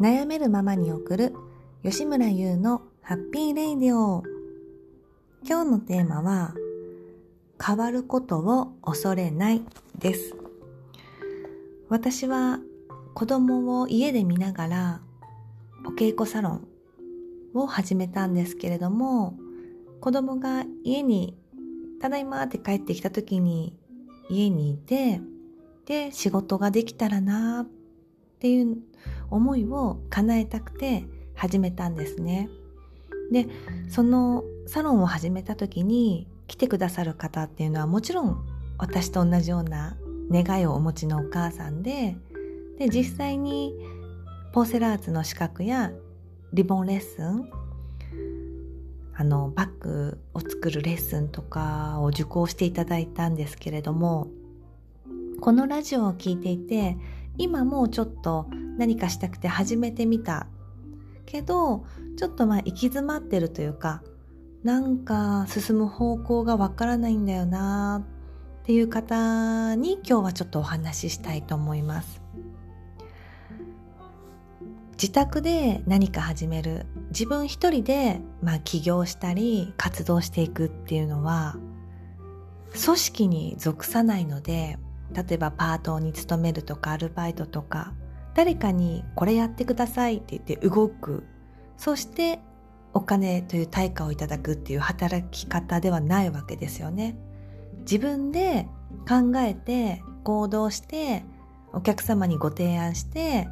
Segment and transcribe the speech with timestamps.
[0.00, 1.34] 悩めるままに送る
[1.82, 4.22] 吉村優のハッピーレイディオ。
[5.44, 6.54] 今日のテーマは
[7.62, 9.60] 変わることを恐れない
[9.98, 10.34] です。
[11.90, 12.60] 私は
[13.12, 15.00] 子供を家で見ながら
[15.84, 16.66] お稽古サロン
[17.52, 19.36] を始めたんですけれども
[20.00, 21.36] 子供が家に
[22.00, 23.76] ただいまって帰ってきた時に
[24.30, 25.20] 家にいて
[25.84, 27.68] で仕事ができたらなっ
[28.38, 28.78] ていう
[29.30, 32.48] 思いを叶えたくて始めたんですね。
[33.30, 33.46] で
[33.88, 38.44] そのサロンを始めた時に来てくださる方っていうのはもちろん
[38.76, 39.96] 私と同じような
[40.30, 42.16] 願いをお持ちのお母さんで
[42.78, 43.74] で実際に
[44.52, 45.92] ポーセラーツの資格や
[46.52, 47.48] リボンレッスン
[49.14, 54.28] あのバッグを作るレッスンとかを受講していただいたんですけれども
[55.40, 56.96] このラジオを聴いていて
[57.38, 58.46] 今もうちょっと
[58.80, 60.46] 何かしたくて始めてみた。
[61.26, 61.84] けど
[62.16, 64.02] ちょっとまあ行き詰まってるというか
[64.64, 68.02] なんか進む方向がわからないんだよな
[68.62, 72.22] っていう方に今日はちょっとお話ししたいと思います。
[74.92, 76.86] 自宅で何か始める。
[77.10, 81.56] 自分一人でまあ起業したり活動していくっていうのは
[82.82, 84.78] 組織に属さないので
[85.12, 87.92] 例えばパートに勤めるとかアルバイトとか
[88.34, 91.24] 誰かにこれやってくださいって言って動く。
[91.76, 92.40] そして
[92.92, 97.16] お金という対価をいただくっていう働き方ではないわけですよね。
[97.80, 98.66] 自分で
[99.08, 101.24] 考えて行動して
[101.72, 103.48] お客様にご提案して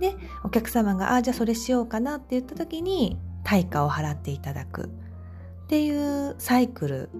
[0.00, 7.10] でお客様が「ああじゃあそれしようかな」って言った時に対価を払っていただくっていうサイクル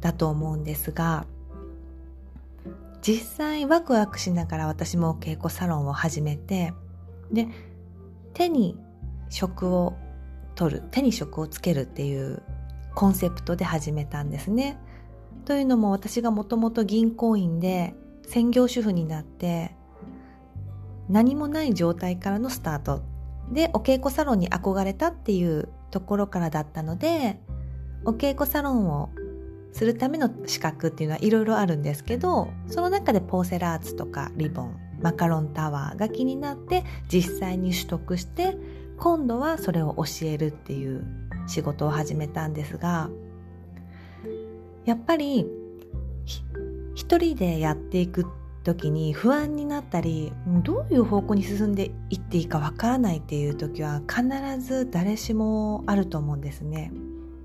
[0.00, 1.26] だと思うんですが
[3.06, 6.72] 実際ワクワクしながら私も稽古サロンを始めて
[7.30, 7.48] で
[8.32, 8.78] 手に
[9.28, 9.94] 職を
[10.54, 12.42] 取る手に職をつけるっていう
[12.94, 14.78] コンセプトで始めたんですね。
[15.44, 17.94] というのも私がもともと銀行員で
[18.26, 19.76] 専業主婦になって
[21.10, 23.02] 何もない状態からのスタート
[23.52, 27.38] でお稽古サロンに憧れたっていうところからだったので
[28.06, 29.10] お稽古サロンを
[29.74, 38.56] するための資格っていうのはいろいろあるんですけどその中でポーセラーツとかリボンマカロンタワーが気になって実際に取得して
[38.98, 41.04] 今度はそれを教えるっていう
[41.48, 43.10] 仕事を始めたんですが
[44.84, 45.44] やっぱり
[46.94, 48.26] 一人でやっていく
[48.62, 54.22] 時に不安になったりどういう方向に進んでいっていいかわからないっていう時は必
[54.60, 56.92] ず誰しもあると思うんですね。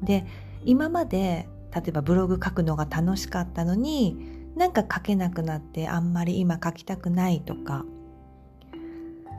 [0.03, 0.25] で
[0.63, 7.85] 今まで例えばブログ書くのが楽しかったのになんか書けなくなってあんまり今書きたくないとか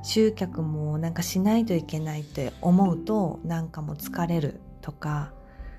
[0.03, 5.33] 集客もなんかしないといけないって思うとなんかもう疲れるとか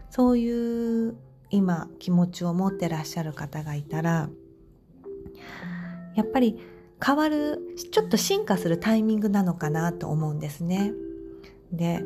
[0.09, 1.16] そういう
[1.50, 4.29] 今気持ちを持ってらっしゃる方がいたら
[6.16, 6.59] やっぱり
[7.03, 7.59] 変わる
[7.91, 10.94] ちょっと進化するタイミングなのかなと思うんですね。
[11.72, 12.03] で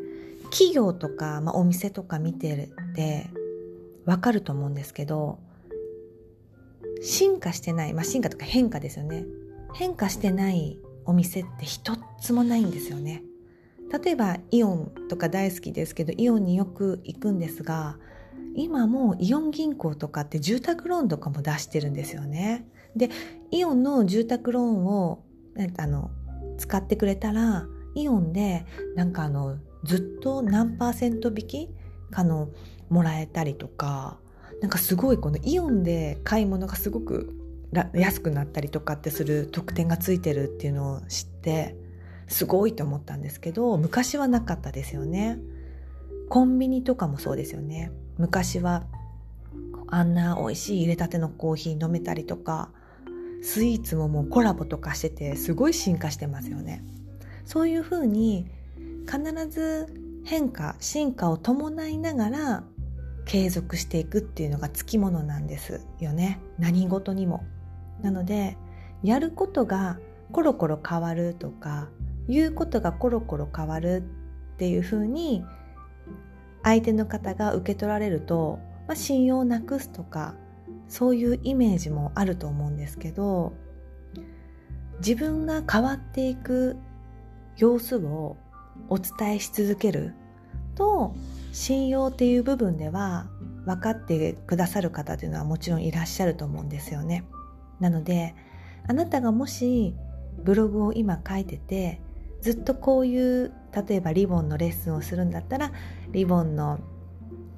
[0.52, 3.30] 企業とか、まあ、お店とか見てて
[4.06, 5.40] わかると思うんですけど
[7.02, 9.26] 進化してない、まあ、進化とか変化ですよね。
[9.74, 13.24] 変化してないお店って一つもないんですよね。
[14.04, 17.98] 例えばイオンとか大好きですけどイオンによく行くんですが
[18.56, 22.68] 今もイオン銀行とかって住宅ローンとかも出してるんですよね。
[22.96, 23.10] で
[23.52, 25.24] イオンの住宅ローンを
[25.78, 26.10] あの
[26.58, 31.70] 使ってくれたらイオンでなんかあのずっと何パーセント引き
[32.12, 32.50] かの
[32.90, 34.18] もらえたりとか
[34.62, 37.34] なんかすごいこのイオンで買い物がすごく
[37.94, 41.76] 安くなったりとかってする特典がついてるっていうのを知って
[42.28, 45.40] すごいと思ったんですけど昔はなかったですよね。
[46.30, 47.92] コンビニとかもそうですよね。
[48.18, 48.86] 昔は
[49.88, 52.70] あんな美味しい入れたてのコーヒー飲めたりとか
[53.44, 56.84] スイーツももうコラボとかしててすごい進化してますよね。
[57.46, 58.48] そういうふうに
[59.06, 59.88] 必ず
[60.24, 62.64] 変化進化を伴いながら
[63.26, 66.40] 継続していくっていうのがつきものなんですよね。
[66.60, 67.44] 何事にも。
[68.02, 68.58] なので
[69.04, 70.00] やることが
[70.32, 71.90] コロコロ変わるとか
[72.28, 74.04] 言うことがコロコロ変わる
[74.56, 75.44] っていうふうに
[76.64, 80.36] 相手の方が受け取られると、まあ、信用をなくすとか
[80.88, 83.54] そういうイメージもあると思うんですけど
[85.00, 86.78] 自分が変わっていく
[87.58, 88.38] 様子を
[88.90, 90.14] お伝えし続ける
[90.76, 91.16] と
[91.56, 93.28] 信用っていう部分では
[93.66, 97.24] 分かってくださる方というのはもちろんいらっしゃると思うんですよね。
[97.80, 98.36] なので
[98.86, 99.96] あなたがもし
[100.44, 102.02] ブログを今書いてて
[102.42, 103.54] ずっとこういう
[103.88, 105.72] 例えばリボンのレッスンをするんだったら
[106.12, 106.80] リボンの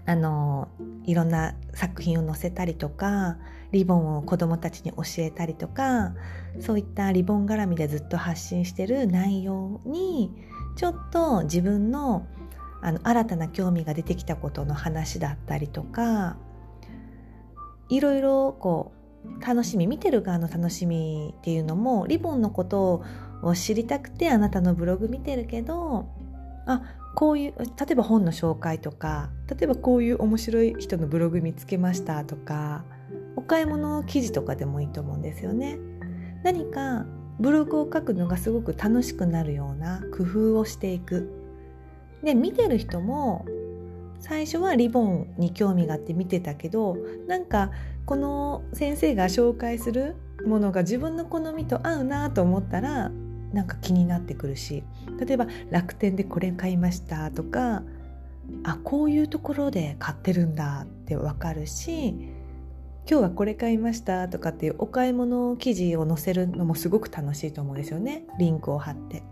[0.05, 0.67] あの
[1.05, 3.37] いろんな作品を載せたりとか
[3.71, 6.13] リボンを子どもたちに教えたりとか
[6.59, 10.31] そういったリボン絡みでずっと発信してる内容に
[10.75, 12.27] ちょっと自分の
[12.81, 16.37] あの新たな興味が出てきたことの話だったりとか
[17.89, 18.91] いろいろこ
[19.25, 23.03] う楽しみ見てる側の楽しみっていうのもリボンのこと
[23.41, 26.07] を知りたくてあなたのブログ見てるけど
[26.65, 26.81] あ
[27.15, 32.83] こういう例えば本の紹介とか例えばこういう面白い人のブログ見つけましたとか
[33.35, 35.77] お買い物記事とかでもいいと思うんですよね。
[36.43, 37.05] 何か
[37.39, 41.36] ブログを書くのがすごく楽しくなるような工夫をしていく。
[42.27, 43.45] で見てる人も
[44.19, 47.71] 最初はリボンに興味があって見てたけどなんか
[48.05, 53.09] この先生が紹介するものが自分の好みと合うなと思ったら
[53.53, 54.83] なんか気になってくるし
[55.25, 57.83] 例えば楽天でこれ買いましたとか
[58.63, 62.25] あこういうところで買ってるんだってわかるし今
[63.05, 69.23] 日はこれ買いましたとかっていうお買い物記事を載せるのもすごく楽しいと思うんですよねリンクを貼って。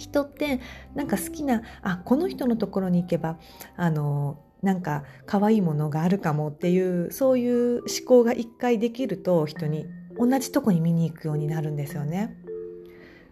[0.00, 0.60] 人って
[0.94, 3.38] なんか好きなあこの人のところに行けば
[3.76, 9.86] あのなんか可愛いものがあるかもっていうそういう思考が一回できると人に
[10.18, 12.36] 同じとこに見に行くようになるんですよね。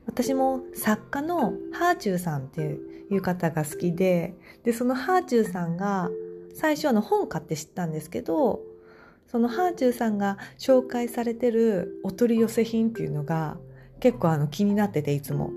[0.07, 2.79] 私も作家のハーチューさんって
[3.11, 6.09] いう方が好きででそのハーチューさんが
[6.55, 8.61] 最初あの本買って知ったんですけど
[9.31, 13.59] そのハーチューさんが紹介されてるお取り寄せ品っていうのが
[14.01, 15.51] 結構あの気になってていつも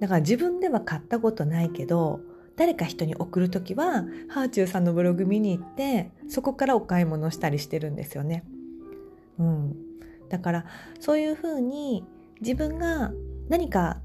[0.00, 2.20] だから自分では買ったことないけど
[2.56, 8.44] 誰か人に送る時はハーチューさんのブログ見に行ってそこからお買い物したりしてるんですよね。
[9.38, 9.76] うん、
[10.28, 10.64] だから
[10.98, 12.04] そういうふうに
[12.40, 13.12] 自分が
[13.48, 14.00] 何か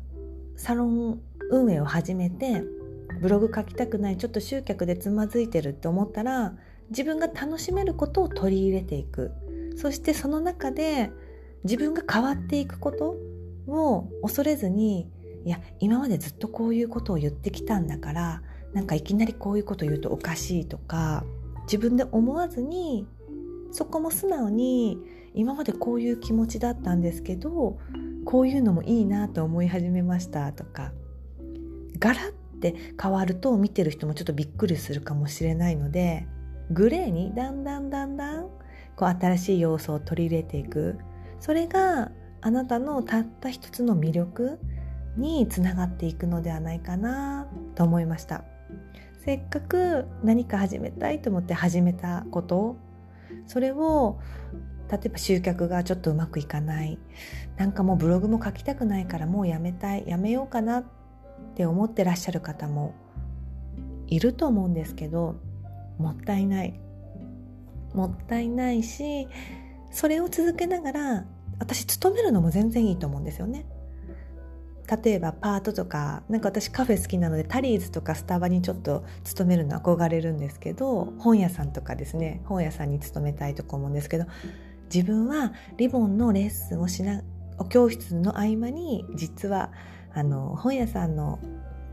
[0.56, 1.20] サロン
[1.50, 2.64] 運営を始めて
[3.20, 6.54] ブログ書きたくないちょっと集客でつまずいてるって思ったら
[6.90, 9.32] 自分が楽しめることを取り入れていく
[9.76, 11.12] そしてその中で
[11.64, 13.16] 自分が変わっていくこと
[13.68, 15.10] を恐れずに
[15.46, 18.42] いや今までずっとこういうことを言ってきたんだから
[18.74, 21.24] なんかいきなりこういうこと言うとおかしいとか
[21.64, 23.08] 自分で思わずに
[23.72, 24.98] そこも素直に
[25.34, 27.80] 今までこういう気持ちだったんですけど
[28.26, 30.92] こういうのもいいなと思い始めましたとか
[32.00, 36.28] ガラッて変わると見てる人もちょっとびっくりするかもしれないので
[36.72, 38.50] グレーにだんだんだんだん
[38.96, 40.98] こう新しい要素を取り入れていく。
[41.44, 42.10] それが
[42.40, 44.60] あなたのたった一つの魅力
[45.18, 48.44] につながっていくのではないかなと思いました
[49.24, 52.76] せっかく何か始めたいと思って始めたこと
[53.48, 54.20] それを
[54.92, 57.00] 例えば集客がちょっとうまくいかない
[57.58, 60.84] なんかもうブログも書きたくないからもうやめたいやめようかなっ
[61.56, 62.94] て思ってらっしゃる方も
[64.08, 65.36] いると思うんですけど
[65.98, 66.80] もったいない
[67.94, 69.28] もったいないし
[69.92, 71.26] それを続けながら
[71.60, 73.66] 私勤めるのも全然いいと思うんですよね。
[75.04, 84.26] 例えばパートとかなんか私カフェ好きなのでタリーズとかスタバにちょっと勤めるの憧れるんですけど本屋さんとかですね本屋さんに勤めたいとか思うんですけど
[84.94, 87.22] 自分はリボンのレッスンをしな
[87.58, 89.72] お教室の合間に実は
[90.14, 91.40] あの本屋さんの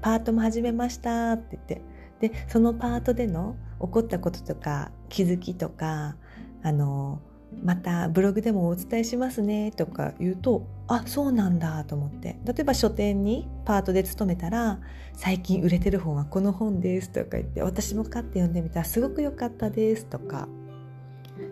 [0.02, 1.80] パートも始めましたって言っ
[2.20, 6.16] てでそのパートでの起こったこととか気づきとか
[6.62, 7.20] あの
[7.62, 12.38] またブログでもお伝えしますねとか言うとあそうなんだと思って。
[12.44, 14.80] 例えば書店にパートで勤めたら
[15.14, 20.48] 最近売れてる本はこの本ですとか言って私も買って読んでみたらすごく良かったですとか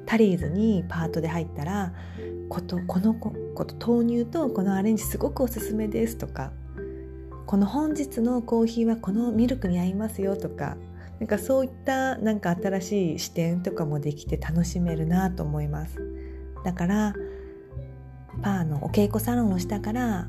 [0.07, 1.93] タリーズにパートで入ったら
[2.49, 3.31] ことこのこ
[3.64, 6.52] と豆乳とこのアレンジすごくおすすめですとか
[7.47, 10.76] この本日のコーヒーはこのミルクに合いますよとか
[11.20, 15.98] なんかそういったなんか新しい視点とかもできて楽しめるなと思います
[16.64, 17.14] だから
[18.42, 20.28] パーのお稽古サロンをしたから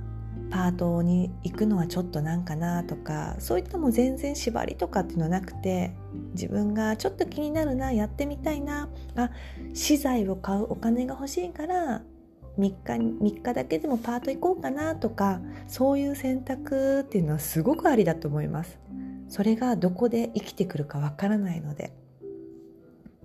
[0.50, 5.96] パートに行くのはちょっとなんかなとかそういったも全然縛りとかっていうのはなくて
[6.34, 9.30] 自分がちょっと気になるなやってみたいなあ
[9.74, 12.02] 資材を買うお金が欲しいから
[12.58, 18.80] 3日 ,3 日だけでもパート行こうかなとかそういう選択っていうのはすごくありだと思います。
[19.30, 21.94] それがどこで生きてくるかわからないので。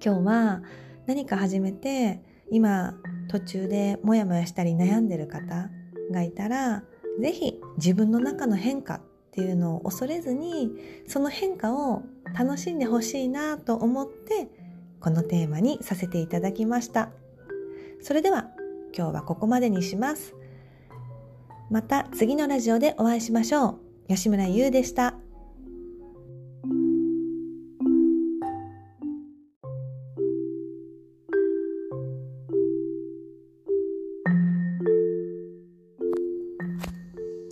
[0.05, 0.63] 今日は
[1.07, 2.21] 何か始めて
[2.51, 2.95] 今
[3.29, 5.71] 途中でモヤモヤしたり悩んでる方
[6.11, 6.83] がいたら
[7.21, 10.73] 是非自分の中の変化っていうのを恐れずに
[11.09, 12.03] その変化を
[12.39, 14.49] 楽しんでほしいなと思って
[15.01, 17.11] このテーマにさせていただきました。
[18.03, 18.51] それでは
[18.97, 20.35] 今日はここまでにします。
[21.71, 23.79] また次のラジオでお会いしましょう。
[24.09, 25.24] 吉村優でした。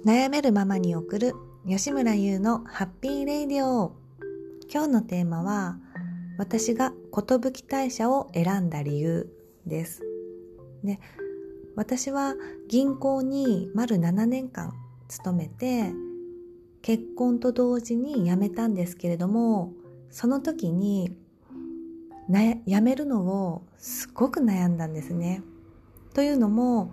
[0.04, 3.94] 悩めるままに送る吉村優のハッピーレイディオ
[4.68, 5.76] 今日のテーマは
[6.38, 7.36] 私が寿
[7.68, 9.32] 退社を選んだ理由
[9.64, 10.02] です
[10.82, 10.98] で
[11.76, 12.34] 私は
[12.68, 14.72] 銀行に丸7年間
[15.06, 15.92] 勤めて
[16.82, 19.72] 結婚と同時に辞めたんですけれども
[20.10, 21.16] その時に
[22.66, 25.42] 辞めるのをすごく悩んだんですね。
[26.12, 26.92] というのも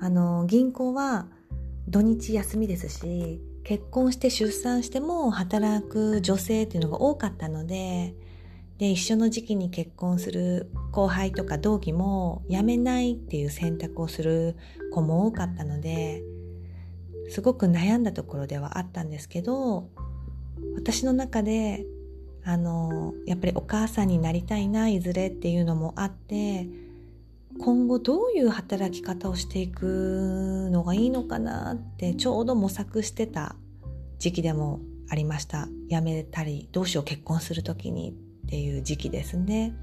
[0.00, 1.28] あの銀行は
[1.90, 8.14] 土日休みですし結婚して出産しても働く女性っていうのが多かったので
[8.78, 14.56] で一緒の時期に結婚する後輩とか同期も辞めないっていう選択をする
[14.92, 16.22] 子も多かったので
[17.28, 19.88] すごく悩んだところではあったんですけど
[20.76, 21.84] 私の中で
[22.44, 26.66] あのやっぱりお母さんになりたいないずれっていうのもあって
[27.58, 33.56] 今後どういう働き方をしていくのがいいのかなってちょうど模索してた
[34.18, 39.74] 時期でもありました辞めたりどうしよう結婚する時にっていう時期ですね。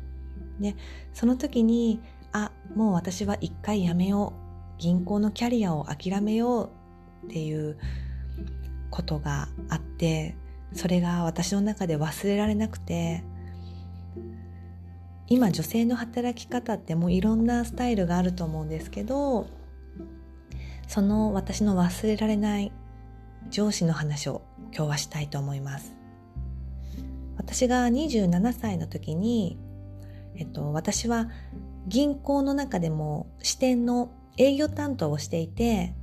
[0.60, 0.76] で
[1.14, 6.72] その時にあもう私は一回辞めよう銀行のキャリアを諦めよ
[7.24, 7.78] うっていう
[8.90, 10.36] ことがあって
[10.74, 13.24] それが私の中で忘れられなくて
[15.30, 19.48] 今女性の働き方ってもういろんなスタイルがあると思うんですけど
[20.88, 22.72] その私の忘れられない
[23.50, 24.42] 上司の話を
[24.74, 25.96] 今日はしたいと思います。
[27.38, 29.58] 私が27歳の時に、
[30.36, 31.30] えっと、私は
[31.88, 35.94] 銀行の中でも支店の営業担当をしていて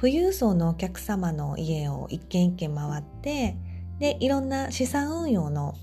[0.00, 3.56] 富裕層のお客様の家を一軒一軒回って
[4.00, 5.74] でいろんな資産運用の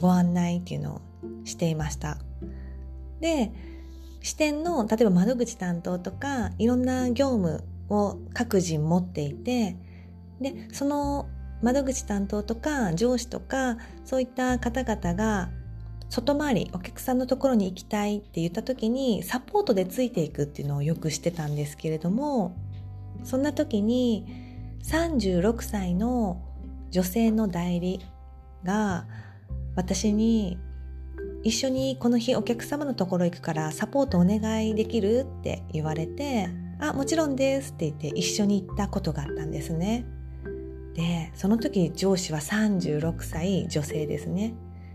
[0.00, 1.00] ご案内っていうのを
[1.44, 2.18] していました。
[3.20, 3.52] で
[4.22, 9.76] 支店の例えば窓口担当とかいろんな業務を各人持っていて
[10.40, 11.28] でその
[11.62, 15.50] 窓口担当とか上司とかそういった方々が
[16.08, 22.56] 外回りお客さんのところに行きたいって言った時にサポートでついていくっていうのをよくしてたんですけれども
[23.22, 24.26] そんな時に
[24.82, 26.42] 36歳の
[26.90, 28.00] 女性の代理
[28.64, 29.06] が
[29.76, 30.58] 私に
[31.42, 40.06] 一緒にこの日お客様のところ行くからサポートお願いできるって言われてあもちろんですって言って一緒に行ったことがあったんですね。
[40.94, 44.54] でその時上司は36歳女性ですね。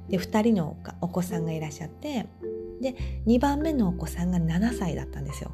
[0.09, 2.27] で2人のお子さんがいらっしゃって
[2.81, 5.51] で2番目のお子さんが7歳だったんですよ。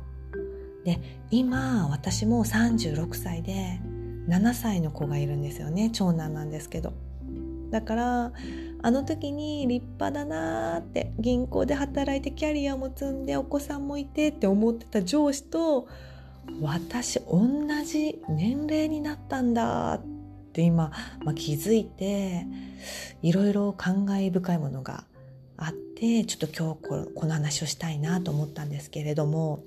[0.83, 3.79] で今私も36歳で
[4.27, 5.89] 7歳の子がいるんですよね。
[5.91, 6.93] 長男なんですけど。
[7.69, 8.33] だから
[8.83, 15.87] あの時に立派だなーって銀行で働いてキャリアも積んでお子さんもいてって思ってた上司と
[16.61, 20.03] 私同じ年齢になったんだっ
[20.53, 20.91] て今、
[21.23, 22.45] まあ、気づいて
[23.21, 25.05] いろいろ感慨深いものが
[25.57, 29.63] あってちょっと今日この話をしたいなと思ったんですけれども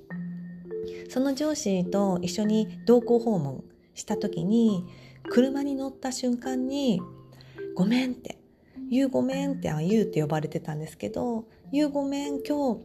[1.09, 3.63] その上司と一緒に同行訪問
[3.95, 4.85] した時に
[5.31, 7.01] 車に乗った瞬間に
[7.77, 8.39] 「ごめん」って
[8.91, 12.85] 「ゆうごめん」ってあ「ゆう」って呼ばれてたんですけど「ゆうごめん今日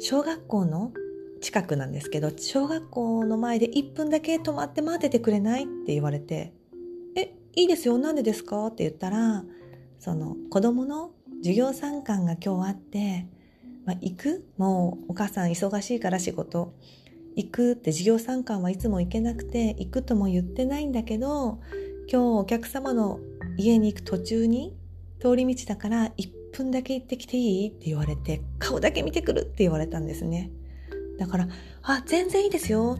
[0.00, 0.92] 小学校の
[1.40, 5.64] 近くなんですけど小学校の前で1分だけ止まって待っててくれない？
[5.64, 6.52] って言われて
[7.16, 8.66] えいいですよ、なんでですか？
[8.66, 9.44] って言ったら、
[10.00, 13.28] その子供の授業参観が今日あって、
[13.84, 14.44] まあ、行く？
[14.56, 16.72] もうお母さん忙しいから仕事。
[17.36, 21.58] 行くって授業参観はいつも行けなくて行くとも言ってないんだけど
[22.08, 23.18] 今日お客様の
[23.56, 24.72] 家に行く途中に
[25.24, 30.50] 通り道だから1分だけ行ってきていいって言われて顔だけ見てくるって言われたんですね。
[31.18, 31.48] だから
[31.82, 32.98] あ全然いいですよ。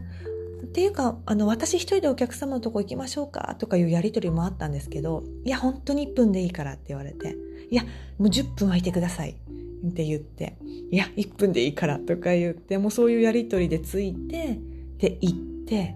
[0.63, 7.35] っていうかあの私一人でお客様のとこ行きましょうかとかいうやり取りもあったんですけどいや本当に1分でいいからって言われて
[7.69, 7.83] いや
[8.17, 10.57] もう10分はいてくださいって言って
[10.89, 14.59] いや1分でいいからとか言ってもうそういうやり取りでついて
[14.97, 15.95] で行って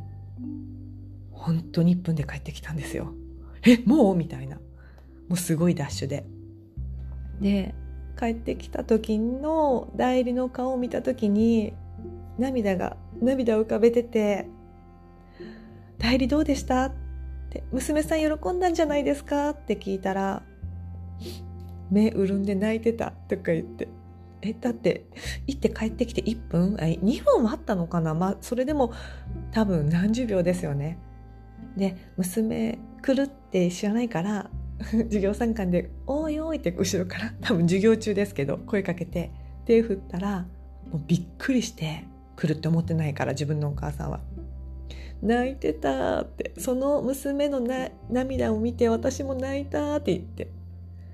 [1.31, 3.13] 本当に1分で帰ってきたんですよ。
[3.65, 4.15] えもう？
[4.15, 4.59] みたいな。
[5.29, 6.25] もうすごいダッシュで。
[7.39, 7.74] で
[8.19, 11.74] 帰ってきた時の代理の顔を見た時に
[12.38, 14.50] 涙が涙を浮かべてて
[15.98, 16.86] 代理どうでした？
[16.88, 16.91] っ
[17.50, 19.51] て娘さん喜んだんじゃないですか？
[19.51, 20.43] って聞いたら
[21.89, 23.88] 目潤んで泣いてたとか言って
[24.41, 25.05] えだって
[25.48, 26.75] 行って帰ってきて1分？
[26.79, 28.13] あ2分はあったのかな？
[28.13, 28.91] まあそれでも
[29.51, 30.98] 多分何十秒ですよね。
[31.77, 34.50] で娘来るって知らないから
[34.83, 39.31] 授業参観で「おいおい」って後ろから多分授業中ですけど声かけて
[39.65, 40.45] 手振ったら
[40.89, 42.05] もうびっくりして
[42.36, 44.21] 来るって思ってないから自分のお母さんは。
[45.21, 50.48] 泣いてたってその娘のな涙を見て私も泣いたって言って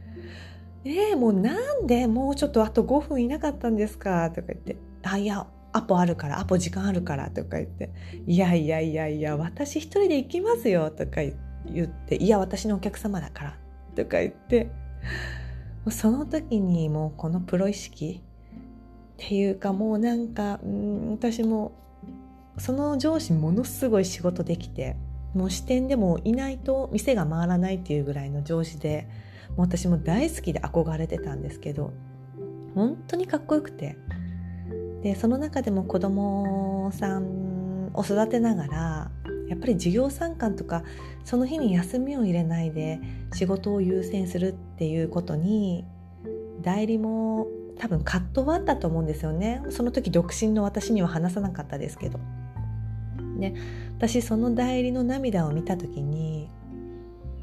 [0.85, 7.89] 「えー、もうなんでもうちょっとあと5分いなかったんですか?」とか言って「あいやアポあるからアポ時間あるから」とか言って
[8.27, 11.39] 「いやいやいやいや私一人で行きますよ」とか言って
[11.73, 13.57] 「言っていや私のお客様だから」
[13.95, 14.69] とか言って
[15.89, 21.71] その時にもうこのプロ意識っていうかもうなんかん私も
[22.57, 24.95] その上司ものすごい仕事できて
[25.33, 29.07] もう支店でもいないと店が回らないっていうぐらいの上司で
[29.57, 31.93] もう私も大好きで憧れてたんですけど
[32.73, 33.97] 本当にかっこよくて。
[35.05, 39.11] でその中でも子供さんを育てながら
[39.47, 40.83] やっぱり授業参観とか
[41.23, 42.99] その日に休みを入れないで
[43.33, 45.85] 仕事を優先するっていうことに
[46.61, 47.47] 代理も
[47.77, 52.19] 多分葛藤はあったと思うんですよねその時独身の私には話さなかったですけど。
[53.35, 53.53] ね、
[53.97, 56.49] 私その代理の涙を見た時に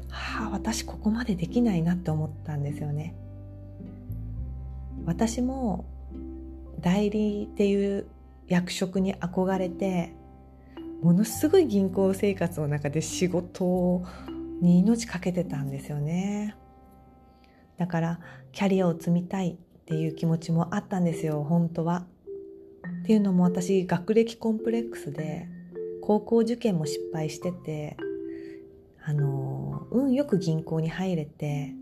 [0.09, 3.15] はあ私ここまでできないなって思ったんですよね。
[5.05, 5.85] 私も
[6.79, 8.07] 代理っていう
[8.47, 10.13] 役職に憧れて
[11.03, 14.03] ものすごい銀行生活の中で仕事
[14.61, 16.55] に命かけてたんですよね。
[17.77, 18.19] だから
[18.53, 22.05] キャリアを積みたいっていう気持ちもあったんですよ本当は。
[23.01, 25.49] っていうのも私学歴コンプレックスで
[26.01, 27.97] 高校受験も失敗してて
[29.03, 31.73] あの運よく銀行に入れて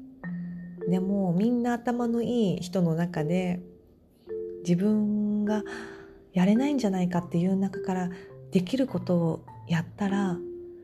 [0.87, 3.59] でもみんな頭のいい人の中で
[4.63, 5.63] 自分が
[6.33, 8.09] やれないんじゃないかっていう中から
[8.51, 10.38] できることをやったら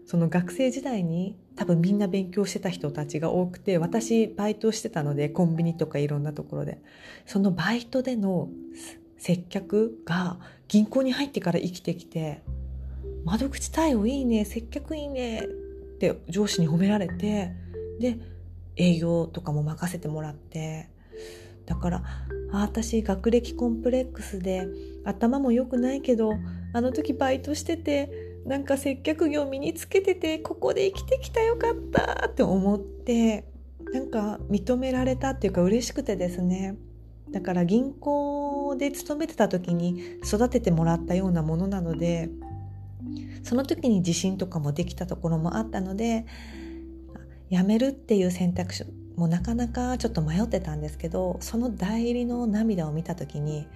[0.06, 6.82] その学生時代に多分みんな勉強してた人たちが多くて私バイトしてたのでコンビニとかいろんなところで。
[7.26, 8.50] そのバイトでの
[9.18, 12.42] 接客が銀行に入ってから生きてきて
[13.26, 15.46] 窓口対応いいね接客いいねっ
[16.00, 17.52] て上司に褒められて
[18.00, 18.18] で
[18.78, 20.90] 営業とかも任せてもらって。
[21.66, 22.04] だから
[22.54, 24.68] あ私学歴コンプレックスで
[25.04, 26.32] 頭も良くないけど
[26.78, 28.12] あの時バイトしてて
[28.46, 33.46] なんか接客業身につけててここで生きてきたよかったって思って
[33.92, 36.78] なんか認められたっていうか嬉しくてですね。
[37.32, 42.30] だから銀行で勤めてた時に育ててもらったようなものなので
[43.44, 46.26] その時に自信とかもできたところもあったので
[47.50, 48.86] 辞めるっていう選択肢
[49.18, 53.68] もなかなかちょっと迷ってたんですけどその代理の涙を見た時に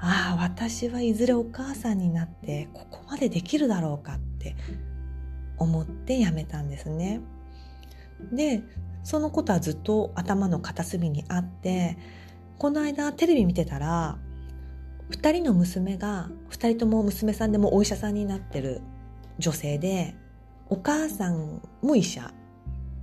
[0.00, 4.56] ああ私はいずれお母さんになってここまでできるだろうかって
[5.56, 7.20] 思って辞めたんですね。
[8.32, 8.62] で
[9.02, 11.98] そのことはずっと頭の片隅にあって
[12.58, 14.18] この間テレビ見てたら
[15.10, 18.80] 2人の娘が2人とも娘さんでもお医者さんになってる
[19.38, 20.14] 女性で
[20.68, 22.32] お母さんも医者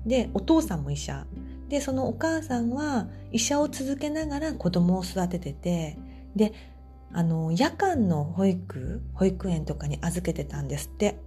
[0.06, 1.26] でお父さんも医者
[1.70, 5.98] でそのお母さんは医者を続けながら子供を育ててて
[6.36, 6.54] で
[7.18, 11.18] あの夜間の保育保育園とかに預けてたんですって。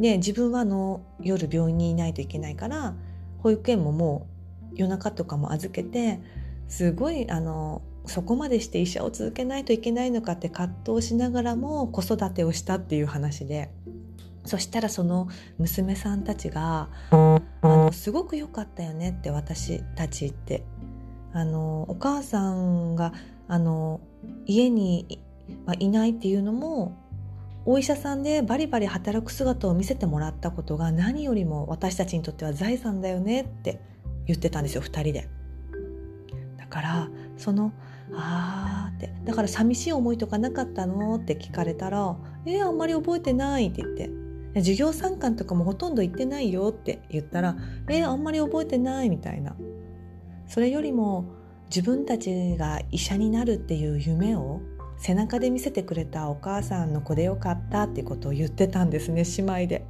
[0.00, 2.94] で自分はあの夜病院にいないといけないから
[3.38, 4.26] 保育園もも
[4.72, 6.20] う夜中とかも預けて
[6.68, 13.70] すごいあのそこまでして医者を続けないといけないのかって葛藤しながらも子育てをしたっていう話で。
[14.44, 15.26] そしたらその
[15.58, 20.64] 娘さんたちが「あのすごく良かったよね」って私たちって。
[21.32, 23.12] あのお母さんが
[23.46, 24.00] あの
[24.46, 25.20] 家に、
[25.64, 25.88] まあい。
[25.88, 26.10] ない。
[26.10, 26.34] ってい。
[26.34, 26.96] うのも
[27.64, 33.80] お医者さんでバリバリ働く姿を見せてもらったことが何よりも私たちにとっては財産だよねって
[34.26, 35.28] 言ってたんですよ2人で。
[36.56, 37.72] だからその
[38.12, 39.92] あーってだから寂しい。
[39.92, 40.18] 思い。
[40.18, 44.10] とかなかったのって聞かれたら「えー、あんまり覚えてない」って言って
[44.60, 46.52] 「授業参観とかもほとんど行ってない。
[46.52, 47.56] よ」って言ったら
[47.90, 49.40] 「えー、あんまり覚えてない」みたい。
[49.40, 49.56] な
[50.46, 51.24] それよりも
[51.68, 53.84] 自分たちが医者になるってい。
[53.90, 54.60] う夢を
[55.06, 59.86] 背中で見せてくれたお母さんの子でよかったっていうことを言ってたんですね姉妹で。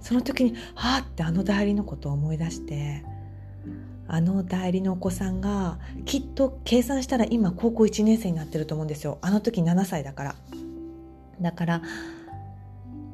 [0.00, 3.02] その時にはあってあの代理のことを思い出して
[4.06, 9.18] あの代理のお子さんがきっと計算したら今高校1年生になってると思うんですよ。
[9.22, 10.34] あの時7歳だから。
[11.40, 11.82] だから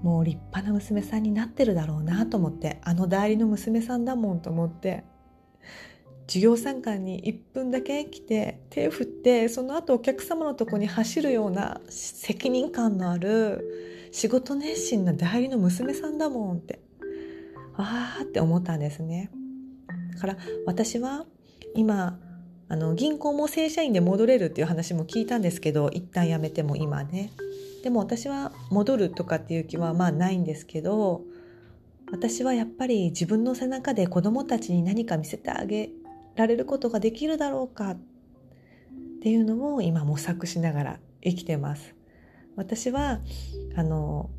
[0.03, 5.05] もう立派な娘さんになってるだろうなと思ってあの代理の娘さんだもんと思って。
[6.33, 16.81] 授業参観に1分だけ来て手振ってその後お客様のとこに走るような責任感のある仕事熱心な代理の娘さんだもんって。
[17.77, 19.31] ああって思ったんですね。
[20.15, 21.27] だから私は
[21.75, 22.19] 今
[22.71, 27.31] あの銀行も正社員で戻れるっていう話も聞いたんですけど一旦辞めても今ね。
[27.83, 31.25] でも私は戻るとかっていう気はまあないんですけど
[32.11, 35.91] 私はやっぱり自分の背中で子どもたちに何か見せてあげ
[36.35, 37.99] られることができるだろうかっ
[39.23, 41.95] ていうのを今模索しながら生きてます。
[42.57, 43.21] 私は
[43.77, 44.31] あの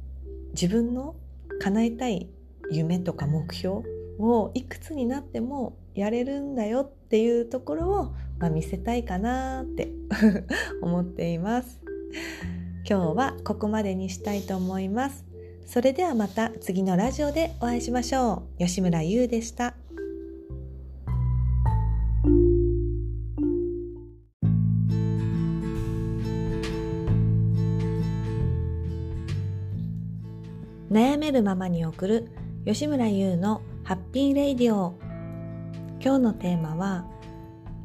[0.54, 1.16] 自分の
[1.60, 2.30] 叶えたい
[2.72, 3.82] 夢とか目標
[4.20, 8.04] をいくつになってもやれるんだよっていうところを、
[8.40, 9.92] まあ、見せたいかなって
[10.82, 11.80] 思っています。
[12.88, 15.26] 今日はここまでにしたいと思います。
[15.66, 18.60] それではまた次のラジオでお会いしましょう。
[18.60, 19.76] 吉村優でした。
[30.94, 32.30] 悩めるままに送る
[32.68, 34.94] 吉村優のハッピーレイディオ。
[36.00, 37.08] 今日のテーマは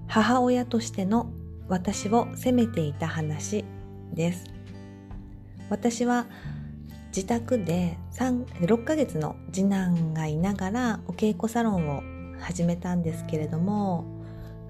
[0.06, 1.32] 母親としての
[1.68, 3.64] 私を責めていた話
[4.12, 4.44] です。
[5.70, 6.26] 私は
[7.06, 12.02] 自宅で6ヶ月の次男がいながらお稽古サロンを
[12.38, 14.04] 始めたんですけれども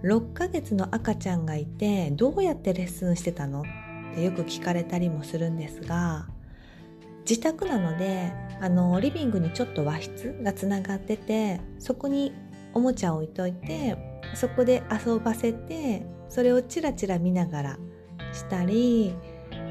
[0.05, 3.63] 6ヶ月の赤ちゃんがいてどうやってレッスンしてたの？
[3.63, 6.29] ってよく聞かれたりもするんですが
[7.29, 12.33] 自宅なのであのリビングにちょっと和室がつながっててそこに
[12.75, 13.97] おもちゃを置いといて
[14.35, 17.79] そこで遊ばせてそれをチラチラ見ながら
[18.33, 19.15] したり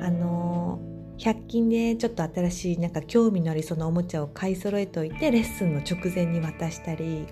[0.01, 0.79] あの
[1.17, 7.25] 100均でちょっと新しいなんか興味のありそうなおもちゃを買い揃えておいてレッスンの直前に渡したり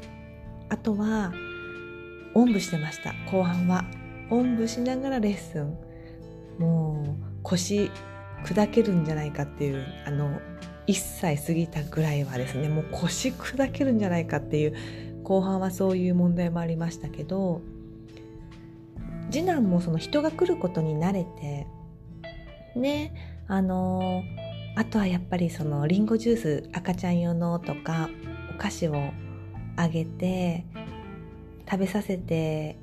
[0.70, 1.32] あとは
[2.34, 3.86] おんぶしてました後半は。
[4.30, 5.78] おんぶしながらレッスン。
[6.60, 7.90] もう腰
[8.46, 10.40] 砕けるんじゃないかっていうあの
[10.86, 17.62] 1歳過ぎたぐらいはですねもう腰砕けるんじゃないかっていう後半はそういう問題もありましたけど
[19.32, 21.66] 次男もその人が来ることに慣れて
[22.76, 24.24] ねあの
[24.76, 28.10] あとはやっぱりそのリンゴジュース赤ちゃん用のとか
[28.54, 29.12] お菓子を
[29.76, 30.66] あげて
[31.70, 32.78] 食べさせて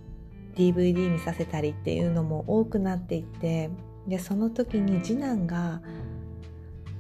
[0.57, 3.71] DVD 見させたりっていうのも多くなっていって
[4.07, 5.81] でその時に次男が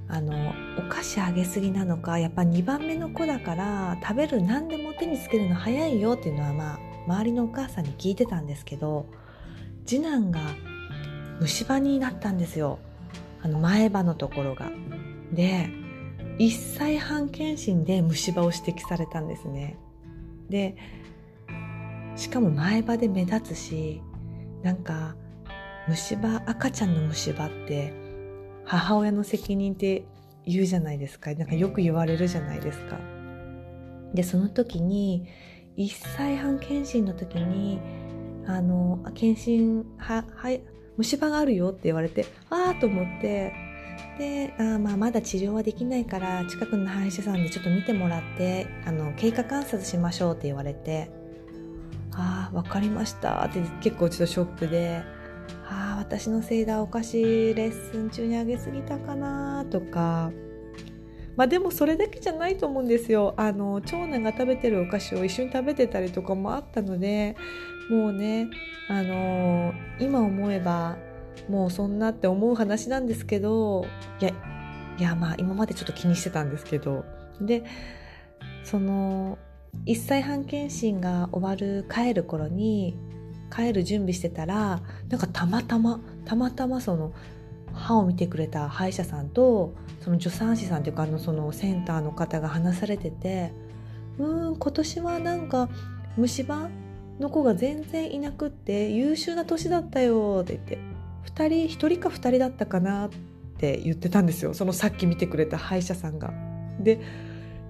[0.09, 9.07] あのお菓子あげすぎなのかやっぱ2番目の子だから食べる何でも手につけるの早いよっていうのはまあ周りのお母さんに聞いてたんですけど
[9.87, 10.41] 次男が
[11.41, 12.79] 虫歯になったんですよ
[13.43, 14.71] あの前歯のところが。
[15.33, 15.71] で
[16.39, 19.77] 1歳半検診で虫歯を指摘されたんですね。
[20.49, 20.77] で
[22.17, 24.03] しかも前歯で目立つし
[24.63, 25.17] なんか
[25.89, 27.93] 虫歯赤ちゃんの虫歯って
[28.65, 30.05] 母親の責任って
[30.47, 32.99] 言うじゃないですかなんかよく言われるじゃないですか。
[34.15, 35.27] でその時に
[35.77, 37.81] 1歳半検診の時に
[38.47, 40.59] あの検診はは
[40.97, 43.53] 虫歯があるよって言われてああと思って
[44.19, 51.11] であまあまだ治療はできないから近くの歯医者さんでちょっと見てもらってあの経過観察しましょうって言われて
[52.13, 55.03] ああ分かりましたって結構ちょっとショックで
[56.03, 60.33] 私のせいだお菓子レッスン中にあげすぎたかなとか。
[61.37, 63.35] まあでもそれだけじゃないと思うんですよ。
[63.37, 67.37] あの長男が食べてるお菓子を一緒に食べてたりとかもあったので
[67.89, 68.49] もうね
[68.89, 70.99] あの今思えば
[71.49, 73.87] もうそんなって思う話なんですけど
[74.21, 74.31] いや
[74.99, 77.05] いやまあ今までちょっと気にしてたんですけど。
[77.41, 77.63] で
[78.65, 79.39] その
[79.87, 82.97] 1歳半検診が終わる帰る頃に
[83.55, 87.13] 帰る準備してたらなんかたまたまたまたまその
[87.75, 93.53] 歯を見てくれた歯医者さんとその助産師さんっていうかあのそのセンターの方が話されてて
[94.19, 95.69] 「うん今年はなんか
[96.17, 96.69] 虫歯
[97.19, 100.79] の子が全然いなくって優秀な年だったよ」って言って
[101.35, 103.11] 2人1人か2人だったかなっ
[103.59, 106.33] て言ってたんですよそのさっき見てくれた歯医者さんが。
[106.81, 107.01] で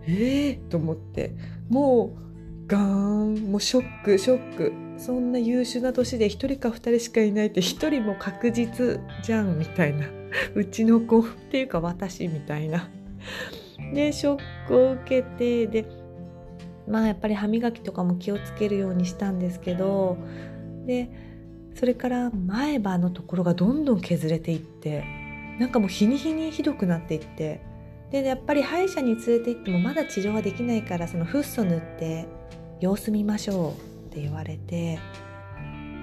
[0.04, 1.36] えー、と思って
[1.68, 4.72] もうガーンもうショックショック。
[4.96, 10.06] そんな優秀な年で1人か2人しかいないって1人も確実じゃんみたいな。
[10.54, 12.88] うちの子っていうか私みたいな。
[13.92, 15.86] でショックを受けてで
[16.88, 20.16] まあやっぱり歯磨きとかも気をつけるようにしたんですけど
[20.86, 21.10] で
[21.74, 25.04] それから前歯のところがどんどん削れていって
[25.60, 27.60] なんかもう日に日にひどくなっていって。
[28.10, 32.26] でやっぱり歯医者に連れて行ってもまだ治療はできないからそのフッ素塗って
[32.82, 34.98] 様子見ましょうって言われて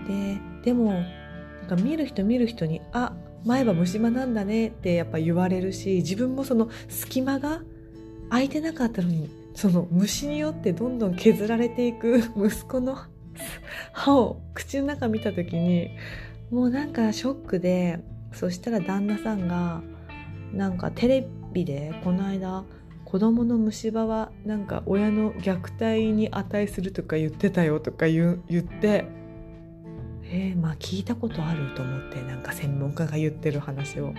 [0.08, 3.14] ででもなんか見る人見る人に「あ
[3.46, 7.62] 前歯虫歯なんだね」ってやっぱ言われるし自分もその隙間が
[8.30, 12.98] 空いてなかったのにその虫によってどんどん削られていく息子の
[13.92, 15.90] 歯を口の中見た時に
[16.50, 18.00] もうなんかショックで
[18.32, 19.82] そしたら旦那さんが
[20.54, 22.64] なんかテレビでこの間
[23.10, 29.06] 子供の虫歯はなんか親の虐待に値するとか言ってたよとか言言って
[30.32, 34.14] えー、まあ聞いたことあると思ってなんか専門家が言ってる話を。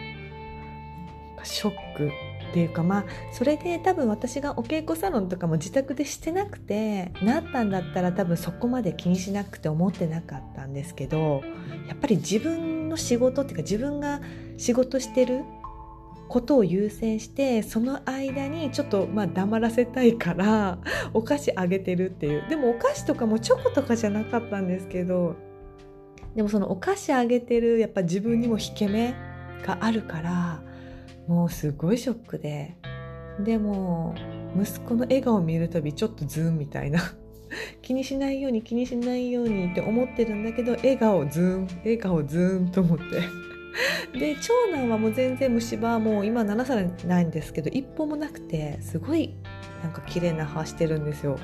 [1.42, 2.08] ショック
[2.50, 11.42] っていうかまあそれで多分私がお稽古サロンとかも自宅でしてなくてなったんだったら多分そこまで気にしなくて思ってなかったんですけど
[11.88, 14.20] やっぱり自分の仕事っていうか自分が
[14.58, 15.44] 仕事してる
[16.30, 20.78] ことを優先してその間にちょっとまあ黙らせたいから
[21.12, 22.48] お菓子あげてるっていう。
[22.48, 25.34] でもお菓子とかもチョコとかじゃなかったんですけど
[26.36, 29.12] でもそのお菓子あげてるやっぱ自分にも引け目
[29.66, 30.62] があるから
[31.26, 32.76] もうすごいショックで。
[33.40, 34.14] でも
[34.54, 37.00] 息子の笑顔を見るたびちょっとズーンみたいな。
[37.82, 43.49] 気にしないように気にしないようにって思ってるんだけど笑顔ズーン笑顔ズーンと思って。
[44.18, 49.34] で長男はもう全然虫歯もう今7歳ないんですけど一本もなくてすごい
[49.82, 51.38] なんか綺麗な歯してるんですよ。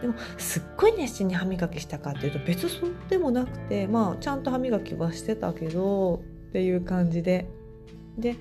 [0.00, 7.46] でもすっごい熱心に歯磨きしたかっていうと別そうでもなくてまあちゃんと歯磨きはしてたけどっていう感じで。
[8.18, 8.36] で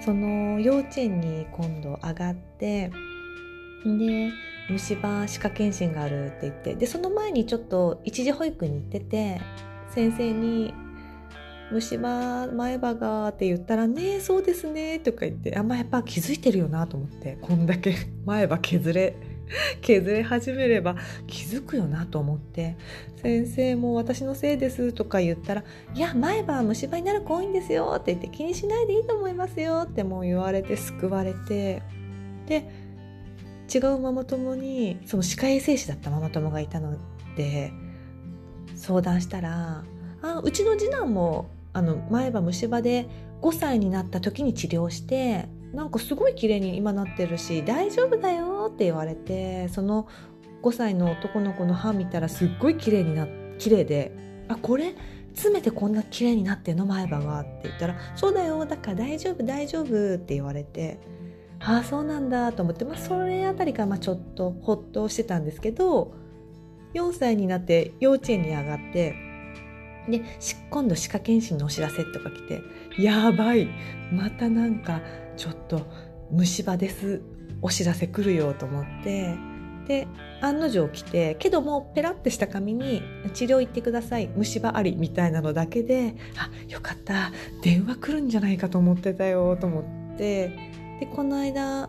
[0.00, 2.90] その幼稚園に今度上がって
[3.84, 4.30] で
[4.68, 9.40] 虫歯歯科検診があるって言ってでその前にちょっと一時保育に行ってて
[9.90, 10.74] 先生に
[11.70, 19.16] 「虫歯前歯が」って言ったら「ねそうですね」とか言ってあんまやっぱ気づいてるよなと思ってこんだけ 前歯削れ
[19.80, 22.76] 削れ始めれば気づくよなと思って
[23.22, 31.82] 先生も私のせいですとか言ったらいや前歯虫歯になる子多いんですよって言って気にしないでいいと思いますよってもう言われて救われて
[32.46, 32.68] で
[33.72, 36.96] 違うママ友にその歯科衛生士だったママ友がいたの
[37.36, 37.72] で
[38.74, 39.84] 相談したら
[40.22, 43.06] あうちの次男もあの前歯虫歯で
[43.42, 50.08] 5歳になった時に治療してなんかすごい綺麗に今なってるし大丈夫だよって言われてその
[50.62, 54.16] 5歳の男の子の歯見たらすっごい綺麗にな綺麗で
[54.48, 54.94] あこれ
[55.34, 56.86] 詰めてこんな綺麗になってんの？
[56.86, 60.98] 前歯がって言ったらそうだよだから大丈夫大丈夫って言われて
[61.60, 66.14] ああそうなんだと思って、まあ、それあたりからまあちょっとほっとしてたんですけど
[66.94, 69.25] 4歳になって幼稚園に上がって
[70.08, 70.22] で
[70.70, 72.62] 今度歯科検診のお知らせとか来て
[72.98, 73.68] やばい
[74.12, 75.00] またなんか
[75.36, 75.86] ちょっと
[76.30, 77.22] 虫歯です
[77.62, 79.36] お知らせ来るよと思って
[79.86, 80.08] で
[80.40, 83.02] 案の定来てけどもペラってした紙に
[83.34, 89.80] 「治療行ってください虫歯あり」みたいなのだけで「あよかった電話来るんじゃないかと思ってたよ」と思
[90.14, 90.48] って
[91.00, 91.88] でこの間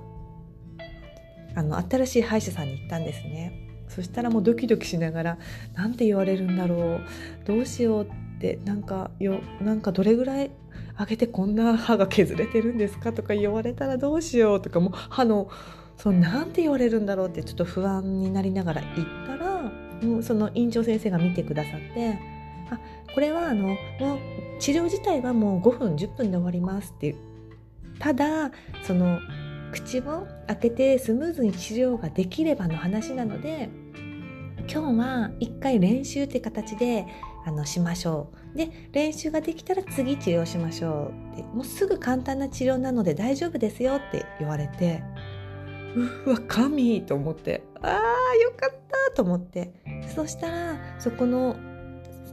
[1.55, 3.66] あの新しい歯医者さんに行ったんですね。
[3.97, 5.37] そしたらもうドキドキしながら
[5.73, 7.01] 「何て言われるんだろう。
[7.45, 8.03] どうしよう」
[8.37, 10.51] ってなんかよなんかどれぐらい
[10.99, 15.49] 上げてこんな歯が削れてるんですかとか言われたらどうしようとかもう歯の
[15.97, 19.63] そのなんて言われるんだろうってちょっと不安になりながら行ったら
[20.03, 22.19] もうその院長先生が見てくださって
[22.69, 22.79] 「あ
[23.15, 23.77] これはあのもう
[24.59, 27.15] 治療自体はもう5分10分で終わります」っていう。
[27.97, 28.51] ただ
[28.83, 29.19] その
[29.71, 33.69] 口を開けてスムーズに治療ができればの話なので
[34.69, 37.05] 今日は一回練習って形で
[37.45, 38.57] あのしましょう。
[38.57, 41.43] で練習ができたら次治療しましょうって。
[41.43, 45.01] もうすぐ簡単な治療なので大丈夫ですよって言われて。
[46.25, 47.63] うわ神と思って。
[47.81, 48.71] ああよかっ
[49.07, 49.71] たと思って。
[50.13, 51.55] そしたらそこの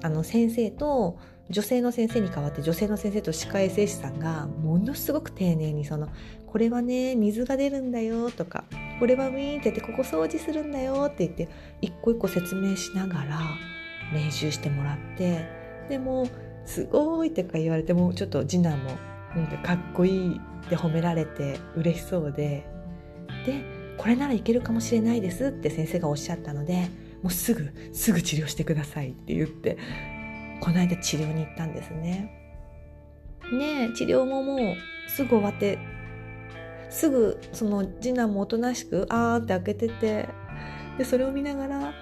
[0.03, 1.18] あの先生と
[1.51, 6.09] 女性の先生に代わって女性の先生と歯科衛生士さんがものすごく丁寧にその
[6.55, 8.62] これはね水が出るんだよとか
[9.01, 11.49] これはウィーンって言ってここ掃除するんだよって言って
[11.81, 13.40] 一個一個説明しながら
[14.12, 15.49] 練習してもらって
[15.88, 16.29] でも
[16.64, 18.93] すごいとか言われてもちょっと次男も
[19.35, 22.64] なんかかっこいいって褒められて嬉しそうで
[23.45, 23.64] で
[23.99, 26.88] これならいけるかもしれないですって先生がおっしゃったので
[27.25, 29.77] もうすぐすぐ治療してくださいって言って
[30.61, 32.31] この間治療に行ったんですね。
[33.53, 34.77] ね治療ももう
[35.11, 35.81] すぐ終わって
[36.95, 40.29] すぐその次男もおとなしくあーって開けてて
[40.97, 41.93] でそれを見ながら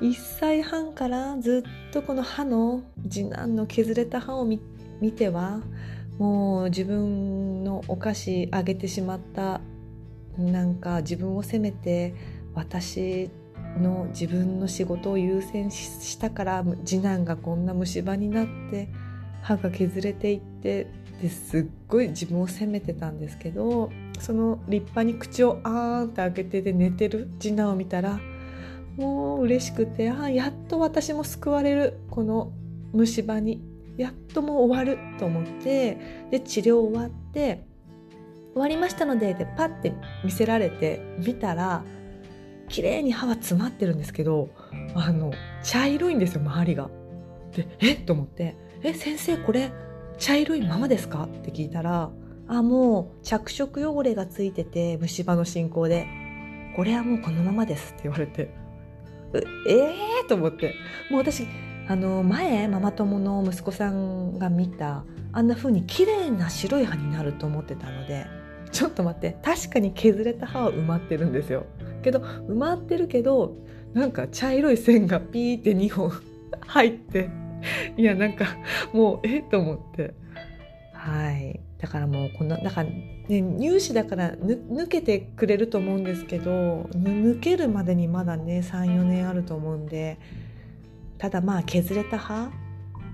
[0.00, 4.60] 1歳半からずっとこの歯の次男の削れた歯を見
[5.12, 5.62] ては
[6.18, 9.62] もう自分のお菓子あげてしまった
[10.36, 12.14] なんか自分を責めて
[12.54, 13.30] 私
[13.80, 18.90] の自分の仕事を優先したから次男がこんな虫歯になって
[19.40, 20.86] 歯が削れていって
[21.22, 23.90] ですっごい自分を責めてたんですけど
[24.22, 28.20] その立派に口をあーんって開けてで寝てる次男を見たら
[28.96, 32.52] もう嬉しくてあやっと私も救われるこの
[32.92, 33.62] 虫歯に
[33.96, 35.98] やっともう終わると思って
[36.30, 37.64] で治療終わって
[38.52, 39.92] 終わりましたのででパッて
[40.24, 41.84] 見せられて見たら
[42.68, 44.50] 綺麗に歯は詰まってるんですけど
[44.94, 45.32] あの
[45.62, 46.90] 茶色いんですよ周りが。
[47.54, 48.04] でえっ？
[48.04, 49.72] と思って「え先生これ
[50.18, 52.10] 茶色いままですか?」って聞いたら
[52.54, 56.06] 「あもう着色汚れがついてて虫歯の進行で。
[56.74, 58.48] これはもうこのままです」って言われて。
[59.34, 59.38] え
[59.68, 60.74] えー、と思って。
[61.10, 61.46] もう私
[61.88, 68.26] あの前ママ友の息子さんが見たあんな風に綺麗な白い歯になると思ってたので
[68.70, 69.36] ちょっと待って。
[69.42, 71.66] 確かに削れた歯は埋まってるんですよ。
[72.02, 73.56] けど埋まってるけど
[73.92, 76.10] なんか茶色い線がピーって2本
[76.66, 77.28] 入って。
[77.96, 78.46] いやなんか
[78.92, 79.40] もうえ？
[79.40, 80.14] っと思って。
[80.92, 81.60] はい。
[81.82, 90.16] だからもうこのだから、ね、乳歯だから抜けてくれると思うんですけど抜けるまでにまだね34年あると思うんで
[91.18, 92.52] ただまあ削れた歯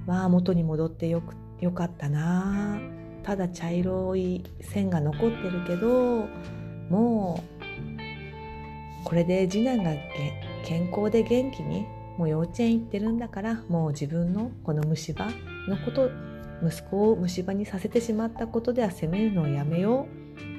[0.06, 2.78] は元に戻ってよくよかったな。
[3.24, 6.28] ただ茶色い線が残ってるけど
[6.88, 7.44] も
[9.02, 9.90] うこれで次男が
[10.64, 11.84] 健康で元気に
[12.16, 15.26] もう幼稚園行ってるんだからもう自分のこの虫歯
[15.68, 16.10] のこと
[16.64, 20.06] 息子を虫歯にさせてしまったことでは責めるのをやめよ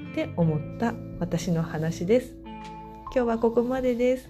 [0.07, 2.35] うって思った私の話です。
[3.13, 4.29] 今日はここまでです。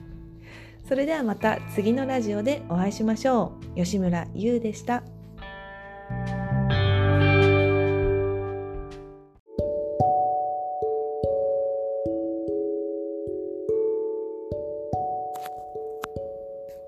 [0.88, 3.76] それではまた次のラジオでお会いしましょう。
[3.76, 5.04] 吉村優でした。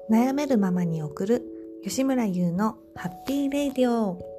[0.10, 1.41] 悩めるままに送る
[1.84, 4.31] 吉村優のハッピーレイディオ。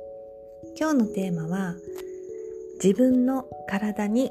[0.79, 1.77] 今日のテーマは
[2.83, 4.31] 自分の体に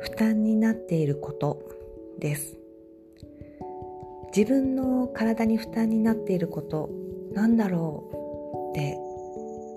[0.00, 1.62] 負担になっていること
[2.18, 2.56] です。
[4.36, 6.90] 自分の体に負担になっていること
[7.32, 8.96] なんだろうって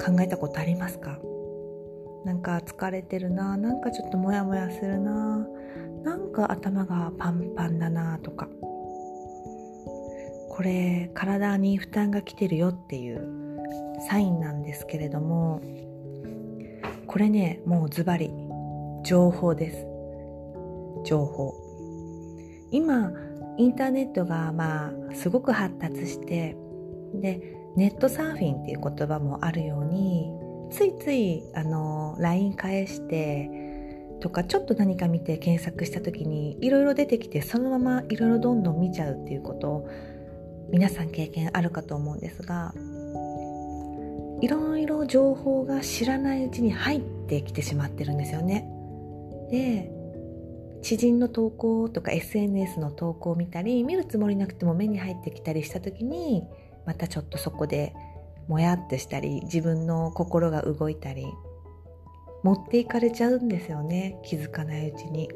[0.05, 1.19] 考えたことありますか？
[2.25, 5.47] なんか疲れてるななんかちょっとモヤモヤするな
[6.03, 8.47] なんか頭がパンパンだなとか。
[10.49, 13.25] これ体に負担が来てるよっていう
[14.09, 15.61] サインなんですけれども
[17.11, 18.31] これねもうズバリ
[19.03, 19.85] 情報です。
[21.03, 21.53] 情報。
[22.71, 23.11] 今
[23.57, 26.55] インターネットがまあすごく発達して
[27.13, 30.31] でネットサーフィンっていう言葉もあるように
[30.71, 33.49] ついついあの LINE 返して
[34.21, 39.89] とかちょっと何か見て検索した時にいろいろ出てきてそのままいろいろどんどん見ちゃうっていうことを
[40.71, 42.73] 皆さん経験あるかと思うんですが
[44.41, 48.67] いろいろ情報が知らないうちに入ってきてしまってるんですよね。
[49.51, 49.91] で
[50.81, 56.43] 知人の投稿とか SNS の投稿を見たり見るつもりなくても目に入ってきたりした時に
[56.87, 57.93] またちょっとそこで
[58.47, 61.27] もやっとしたり自分の心が動いたり
[62.43, 65.29] 持っていかれちゃうんですよね気づかないうちに。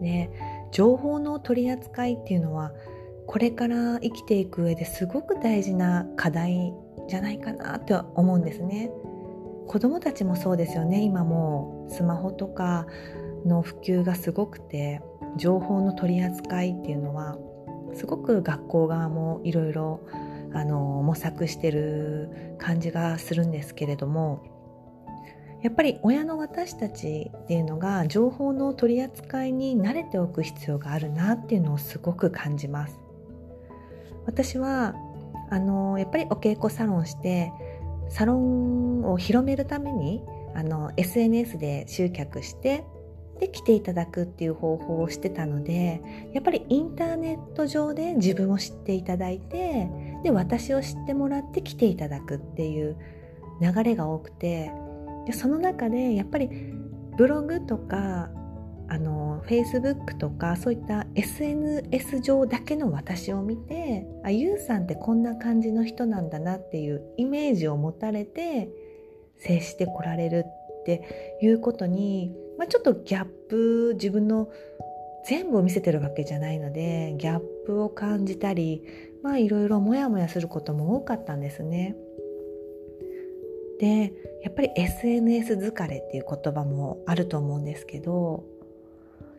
[0.00, 0.30] で
[0.70, 2.72] 情報の取り扱いっていうのは
[3.26, 6.72] これから生きていく上ですごく大事な課題
[7.08, 8.90] じゃないかなと思うんですね。
[9.66, 12.86] 子供たちもそうですよね今もスマホとか
[13.46, 15.00] の普及がすごくて
[15.36, 17.38] 情報の取り扱いっていうのは
[17.94, 20.00] すごく学校側もいろいろ
[20.52, 24.42] 模索してる感じがするんですけれども
[25.62, 32.98] やっぱり親の私たちっていうのが情報の取り扱いに慣れておく必要があるなっていうのをすごく感じます。
[34.26, 34.94] 私は
[35.52, 37.52] あのやっぱりお稽古サロンして
[38.08, 40.22] サロンを広めるために
[40.54, 42.86] あの SNS で集客して
[43.38, 46.00] で来ていただくっていう方法をしてたので
[46.32, 49.90] やっぱりインターネット上で自分を知っていただいて
[50.22, 52.96] で私を知ってもらって来ていただくっていう
[53.60, 54.72] 流れが多くて
[55.26, 56.48] でその中でやっぱり
[57.18, 58.30] ブログとか
[58.92, 68.68] あの Facebook とかそういった SNS 上だけの私を見てあゆうさんってこんな感じの人なんだなっていうイメージを持たれて
[69.38, 74.48] 接してこられるっていうことにまあ、ちょっとギャップ自分の
[75.26, 78.84] 全部を見せてるわけじゃないのでギャップを感じたり
[79.22, 81.96] まあいろいろモヤモヤすることも多かったんですね。
[83.80, 84.12] で
[84.44, 88.44] やっぱり SNS 疲れっていう言葉もあると思うんですけど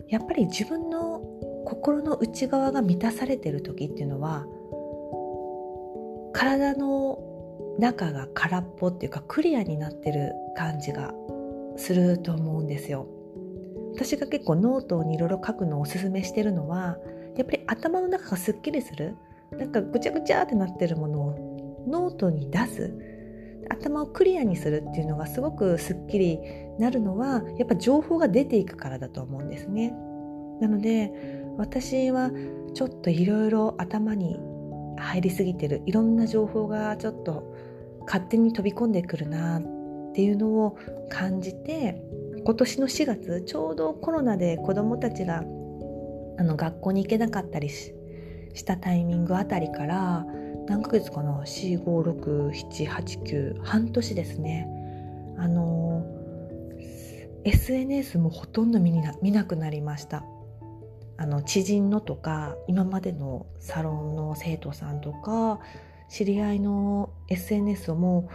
[0.10, 1.22] やっぱり自分の
[1.66, 4.46] 心の内側が満たされてる時っていうのは
[6.34, 7.20] 体の
[7.80, 11.14] 中が空っぽっていうかクリアになってる感じが
[11.78, 13.08] すると思うんですよ。
[13.94, 16.98] 私が結構ノートにいろいろ書くのをおすすめしてるのは
[17.38, 19.16] やっぱり頭の中がすっきりする
[19.52, 22.92] なんかぐちゃぐちゃってなってるものをノートに出す
[23.70, 26.40] 頭をクリアにするっていうのがすごくすっきり
[26.80, 29.94] なるのはやっぱ情報が出ていくからだと思うんですね。
[30.60, 31.12] なので
[31.58, 32.32] 私は
[32.74, 34.40] ちょっといろいろ頭に
[34.98, 37.54] 入りすぎてるいろんな情報がちょっと
[38.06, 39.62] 勝手に飛び込んでくるなっ
[40.14, 40.78] ていうのを
[41.10, 42.02] 感じて
[42.44, 45.44] 今年の4月ちょうどコロナで子どもたちが
[46.38, 47.94] あの学校に行けなかったりし
[48.66, 50.26] たタイミングあたりから
[50.68, 54.68] 何ヶ月かな？456789半年ですね
[55.38, 56.06] あの
[57.46, 60.24] SNS もほとんど見な見なくなりました
[61.18, 65.60] あの知人のとか今までのサロンの生徒さんとか
[66.10, 68.34] 知り合いの SNS をもう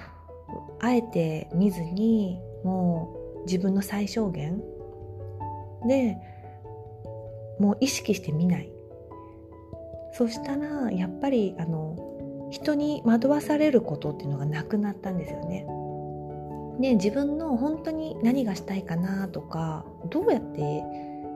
[0.80, 4.62] あえて見ずにもう自分の最小限
[5.86, 6.16] で
[7.59, 8.70] もう意識して見ない
[10.12, 15.66] そしたらやっぱりあの人に惑わされることっていうのがなくなったんですよね。
[16.80, 20.82] で自分の本当に何がしたいかなとかどうやって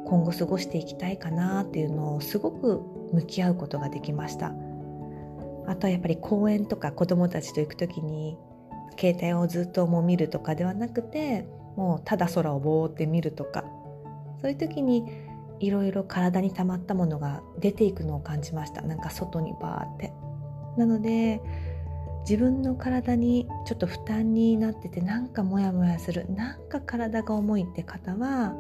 [0.07, 2.81] 今後過ごしていきたいかなっていうのをすごく
[3.13, 4.53] 向き合うことができました。
[5.67, 8.37] あとはやっぱり公園とか子どもたちと行く時に
[8.99, 13.65] 携帯をずっともう見るとかではなくてもうただ空をぼーって見るとか
[14.41, 15.05] そういう時に
[15.61, 18.83] いろいろ体に溜まったものが出ていくのを感じました。
[18.83, 20.13] なんか外にバーって。
[20.77, 21.41] なので
[22.23, 26.31] 自分の体にちょっと負担になっててなんかモヤモヤする。
[26.31, 28.55] なんか体が重いって方は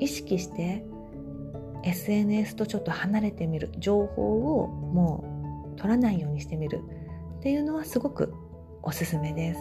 [0.00, 0.84] 意識して
[1.84, 3.70] SNS とちょっと離れてみる。
[3.78, 6.82] 情報をもう取らないようにしてみる。
[7.38, 8.34] っていうのはすごく
[8.82, 9.60] おすすめです。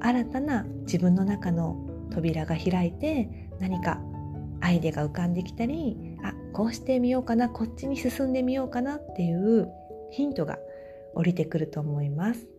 [0.00, 1.76] 新たな自分の中の
[2.10, 3.28] 扉が開いて
[3.60, 4.00] 何か
[4.60, 9.68] アイデアが浮かんできたりあこうしてみようかなこっちに進んでみようかなっていう
[10.10, 10.58] ヒントが
[11.14, 12.51] 降りてくると思います。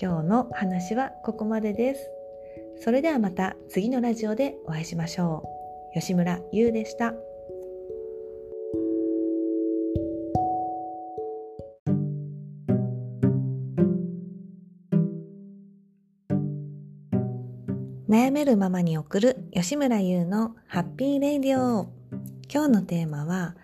[0.00, 2.10] 今日の話はここまでです。
[2.80, 5.44] それではまた次のラジオでお会いしましょ
[5.94, 6.00] う。
[6.00, 7.14] 吉村優でした。
[18.08, 21.88] 悩めるままに送る吉村優のハッピーレイディオ。
[22.52, 23.54] 今日のテーマは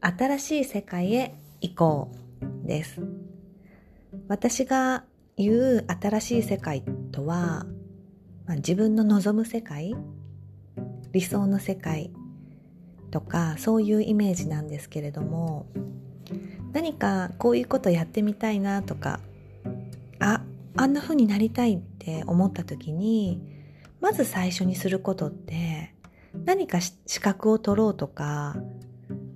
[0.00, 2.12] 新しい世界へ行こ
[2.64, 3.00] うです。
[4.28, 5.04] 私が
[5.38, 6.82] 言う新しい世界
[7.12, 7.64] とは、
[8.46, 9.94] まあ、自分の望む世界
[11.12, 12.10] 理想の世界
[13.10, 15.66] とかそういうイメージなんですけれども
[16.72, 19.20] 何かこういうことやってみたいなとか
[20.18, 20.42] あ
[20.76, 23.40] あんな風になりたいって思った時に
[24.00, 25.94] まず最初にすることって
[26.44, 28.56] 何か資格を取ろうとか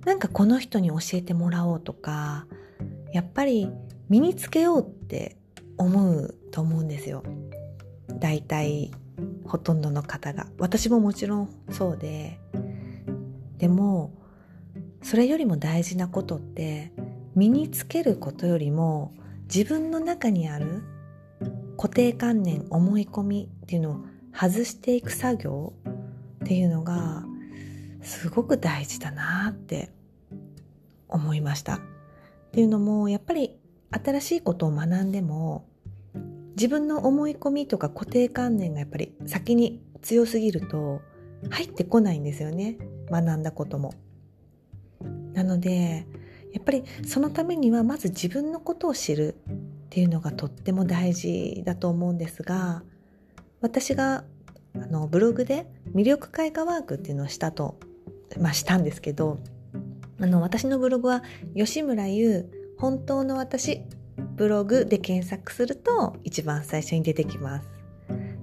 [0.05, 2.45] 何かこの人に教えてもらおうとか
[3.13, 3.69] やっぱり
[4.09, 5.37] 身につけようって
[5.77, 7.23] 思うと思うんですよ。
[8.19, 8.91] 大体
[9.45, 12.39] ほとんどの方が私ももちろんそうで
[13.57, 14.13] でも
[15.01, 16.91] それよりも大事なことって
[17.35, 19.13] 身につけることよりも
[19.53, 20.83] 自分の中にある
[21.77, 25.73] 固定観念思い込みっていうのを外していく作業
[26.43, 27.25] っていうのが
[28.01, 29.91] すごく大事だなって
[31.07, 31.75] 思いました。
[31.75, 31.79] っ
[32.51, 33.57] ていうのもやっぱり
[33.93, 35.67] 新しいことを学んでも
[36.55, 41.01] 自分の思い込みとか固定観念がやっぱり先に強すぎると
[41.49, 42.77] 入ってこないんですよね
[43.09, 43.93] 学んだことも。
[45.33, 46.05] なので
[46.53, 49.53] やっぱりそのためにはまず自分のことを知るっ
[49.89, 52.83] ていうのがとっても大事だと思うんですが
[53.61, 54.23] 私が
[54.75, 57.79] あのブログで魅力開花ワークっていうのをしたと、
[58.39, 59.39] まあ、したんですけど
[60.21, 61.23] あの私のブログは
[61.55, 63.79] 吉村優本当の私
[64.35, 67.69] ブログで検索すると一番最初に出てきます。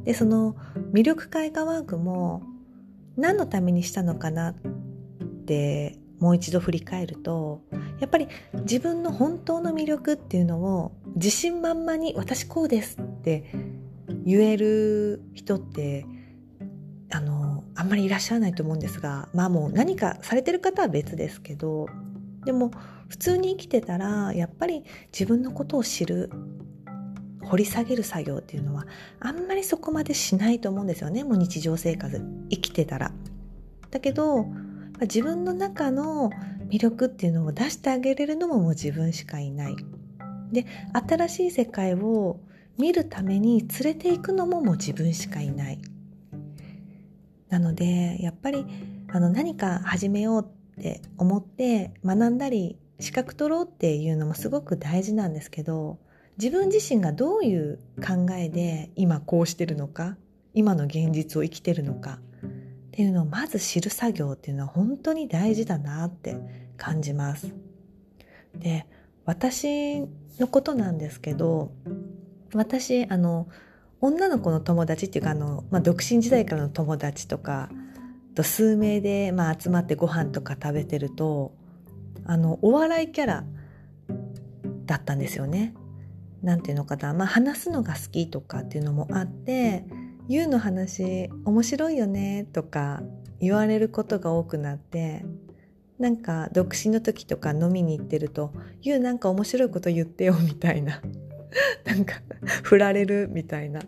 [0.05, 0.57] で、その
[0.95, 2.43] 魅力開花ワークも
[3.19, 4.55] 何のためにしたのかなっ
[5.45, 7.61] てもう一度振り返ると
[8.01, 8.29] やっぱり
[8.63, 13.45] 自分の本当の魅力っていうのを自信満々に私こうですって
[14.25, 16.07] 言える人って
[17.11, 21.89] あのあんまりいらっしゃらないと思うんですがまあもう何かされてる方は別ですけど
[22.45, 22.71] でも
[23.09, 26.31] 普通に生きてたらやっぱり自分のことを知る
[27.43, 28.87] 掘り下げる作業っていうのは
[29.19, 33.13] あんまりそこまでしないと思うんですよねもう日常生活生きてたら。
[33.91, 34.47] だけど
[35.01, 36.31] 自分の中の
[36.69, 39.77] 魅力っていうのを出してあげれるのももう自分しかいない。
[40.53, 42.39] で新しい世界を
[42.79, 45.79] 見るために連れていくのももう自分しかいない。
[47.49, 48.65] なのでやっぱり
[49.09, 55.99] あの何か始めようってって思って学んだり資格取ろうっていうのもすごく大事なんですけど
[56.39, 60.17] 自分自身がどういう考えで今こうしてるのか
[60.55, 62.51] 今の現実を生きてるのかっ
[62.93, 66.37] ていうのをまず知る作業っていうのは本当に大事だなって
[66.79, 67.53] 感じます。
[68.55, 68.87] で
[69.27, 70.01] 私
[70.39, 71.73] のことなんですけど
[72.55, 73.49] 私あの
[74.01, 77.69] 女の子の友達っていうかあの、まあ、独身時代からの友達とか
[78.41, 81.53] と数名で、まあ、集まってご飯とか食べてると
[82.25, 83.45] あのお笑いキャラ
[84.87, 85.75] だったんですよね。
[86.43, 89.85] なんていうのかな、まあ、話すのが好きとかっていうのもあって
[90.27, 93.03] 「ゆうの話面白いよね」とか
[93.41, 95.23] 言われることが多くなって
[95.99, 101.03] なんか独身の時とか飲みに行ってると「ゆうなんか面白いこと言ってよ」みたいな
[101.85, 102.15] なんか
[102.63, 103.83] 振られるみたいな。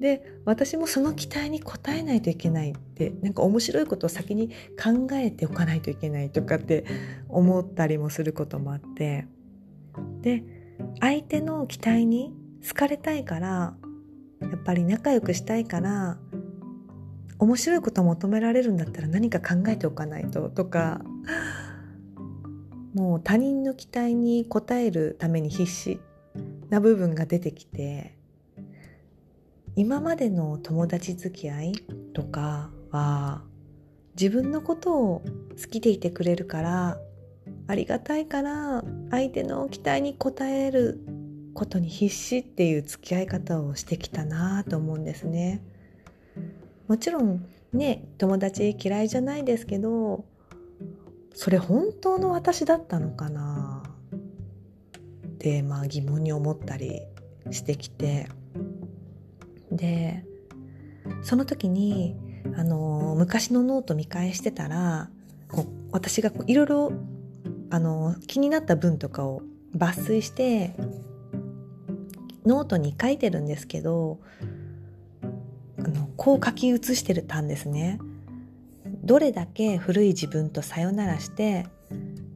[0.00, 4.48] で私もその期待に応えないといけないってなんか面白いことを先に
[4.80, 6.84] 考えておかないといけないとかって
[7.28, 9.26] 思ったりもすることもあって
[10.22, 10.44] で
[11.00, 12.32] 相手の期待に
[12.66, 13.74] 好かれたいから
[14.40, 16.18] やっぱり仲良くしたいから
[17.38, 21.00] 面白いこと求められるんだったら何か考えておかないととか
[22.94, 26.00] もう他人の期待に応えるために必死
[26.68, 28.17] な部分が出てきて
[29.78, 31.72] 今までの友達付き合い
[32.12, 33.44] とかは
[34.20, 36.98] 自分のことを好きでいてくれるから
[37.68, 40.98] ありがたいから相手の期待に応える
[41.54, 45.62] ことに必死っていう付き合い方をしてきたなと思うんですね。
[46.88, 50.24] もちろんね友達嫌いじゃないですけど
[51.34, 53.84] それ本当の私だったのかな
[55.28, 57.02] ってまあ疑問に思ったり
[57.52, 58.26] してきて
[59.72, 60.24] で
[61.22, 62.16] その時に
[62.56, 65.10] あの昔のノート見返してたら
[65.48, 66.92] こう私がいろいろ
[67.70, 69.42] あの気になった文とかを
[69.76, 70.74] 抜粋して
[72.46, 74.20] ノートに書いてるんですけど
[75.78, 77.98] あのこう書き写してたんですね。
[79.04, 81.66] どれだけ古い自分とさよならして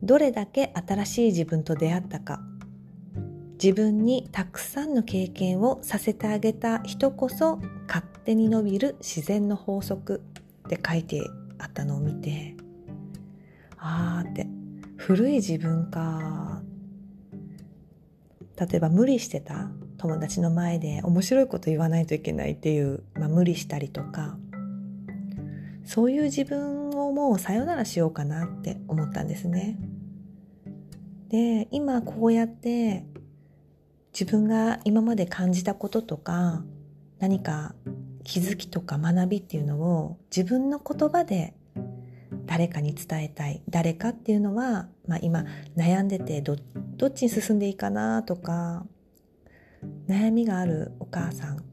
[0.02, 2.40] どれだけ新しい自分と出会ったか
[3.62, 10.20] 自分にたくさんの経験をさせてあげた人こそ勝手に伸びる自然の法則
[10.66, 12.56] って書いてあったのを見て
[13.78, 14.48] あーって
[14.96, 16.60] 古い自分か
[18.58, 24.36] 例えば無理してた友達の前で面白いこと言わないといけないっていう、まあ、無理したりとか
[25.84, 29.78] そういう自分をもうさよならしようかなって思ったんですね。
[31.28, 33.06] で今こうやって
[34.12, 36.62] 自分が今まで感じたこととか
[37.18, 37.74] 何か
[38.24, 41.54] 気づきとか学びっていうのを自分の言葉で
[42.46, 45.44] 誰かに伝えたい誰かっていうのは、まあ、今
[45.76, 48.84] 悩んでてどっちに進んでいいかなとか
[50.08, 51.64] 悩みがあるお母さん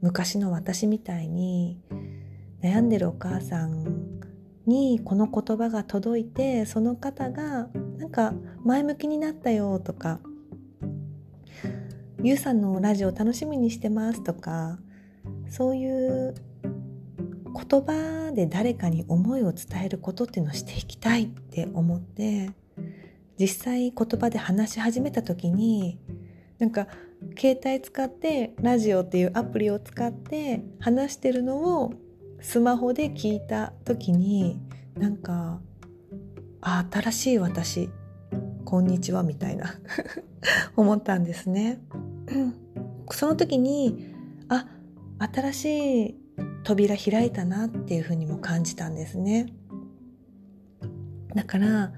[0.00, 1.78] 昔の私みたいに
[2.62, 4.18] 悩んでるお母さん
[4.66, 10.20] にこの言葉が届いてその方がなんか前向きになったよとか
[12.20, 14.78] ゆうさんのラジオ楽しみにしてますとか
[15.48, 16.34] そういう
[17.44, 22.50] 言葉で誰かに思いを伝えることっていうのをしていきたいって思って
[23.38, 26.00] 実際言葉で話し始めた時に
[26.58, 26.88] なんか
[27.38, 31.92] 携帯使ってラジオっていうアプリを使って話してるのを
[32.40, 34.60] スマホで聞いた時に
[34.96, 35.60] なんか
[36.60, 37.90] あ新しい私
[38.64, 39.74] こんにちはみたいな。
[40.76, 41.80] 思ったんですね。
[43.10, 44.14] その時に
[44.48, 44.66] あ
[45.18, 46.14] 新しい
[46.64, 49.46] 扉開いたなっていうふうにも感じたんですね。
[51.34, 51.92] だから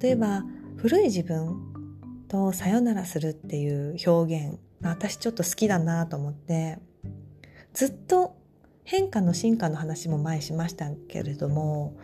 [0.00, 0.44] 例えば
[0.76, 1.72] 古い自分
[2.28, 6.78] とさよならするっていう表現私ちょっと好きだなと思って
[7.74, 8.36] ずっと
[8.84, 11.96] 変化の進化の話も前しましたけれども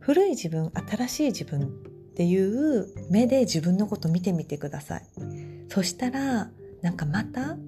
[0.00, 1.85] 古い自分新しい自分
[2.16, 5.02] っていう目で自分のこと見てみてください。
[5.68, 6.50] そしたら
[6.80, 7.58] なんかまた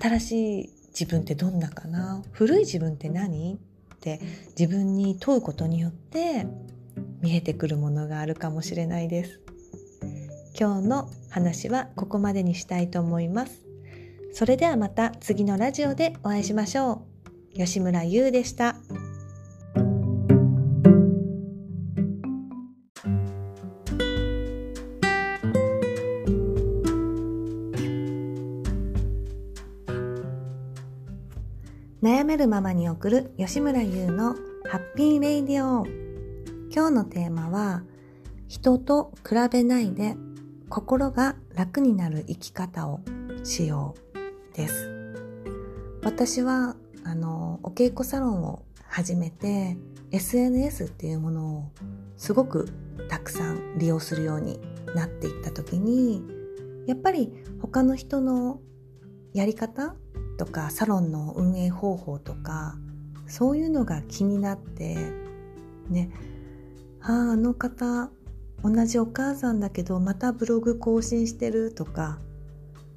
[0.00, 2.22] 新しい自分ってどんなかな？
[2.30, 3.54] 古い自分って何？
[3.56, 4.20] って
[4.56, 6.46] 自分に問うことによって
[7.20, 9.40] 見えてくるものがあるかもしれないです。
[10.56, 13.62] 今日の話はここまでにしたいと思います。
[14.32, 17.02] それではまた次のラジオでお会いしましょ
[17.52, 17.56] う。
[17.56, 18.76] 吉村優でした。
[32.46, 34.36] るままに送る吉村優の
[34.70, 35.84] ハッピーレイディオ。
[36.72, 37.82] 今日のテーマは
[38.46, 40.14] 人と比べないで
[40.68, 43.00] 心が楽になる生き方を
[43.42, 44.56] しよう。
[44.56, 44.88] です。
[46.04, 49.76] 私はあのお稽古サロンを始めて
[50.12, 51.72] SNS っていうものを
[52.16, 52.68] すごく
[53.08, 54.60] たくさん利用するように
[54.94, 56.22] なっていった時に
[56.86, 58.60] やっぱり他の人の
[59.34, 59.96] やり方
[60.36, 62.76] とかサロンの運営方法とか
[63.26, 64.96] そういうのが気になって
[65.88, 66.10] ね
[67.00, 68.10] あああの方
[68.62, 72.18] 同じお母さんだけどまたブログ更新してるとか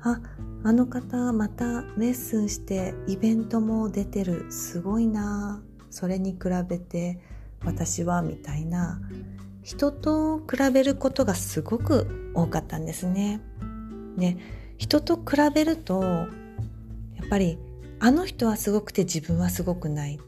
[0.01, 0.21] あ
[0.63, 7.19] あの方またレッスンしてイベントも出てるすごいなそれに比べて
[7.65, 8.99] 私はみたいな
[9.63, 13.41] 人と比べることがすごく多かったんですね。
[14.15, 14.37] ね
[14.77, 16.27] 人と比べると
[17.19, 17.57] やっぱり
[17.99, 20.19] あの人はすごくて自分はすごくない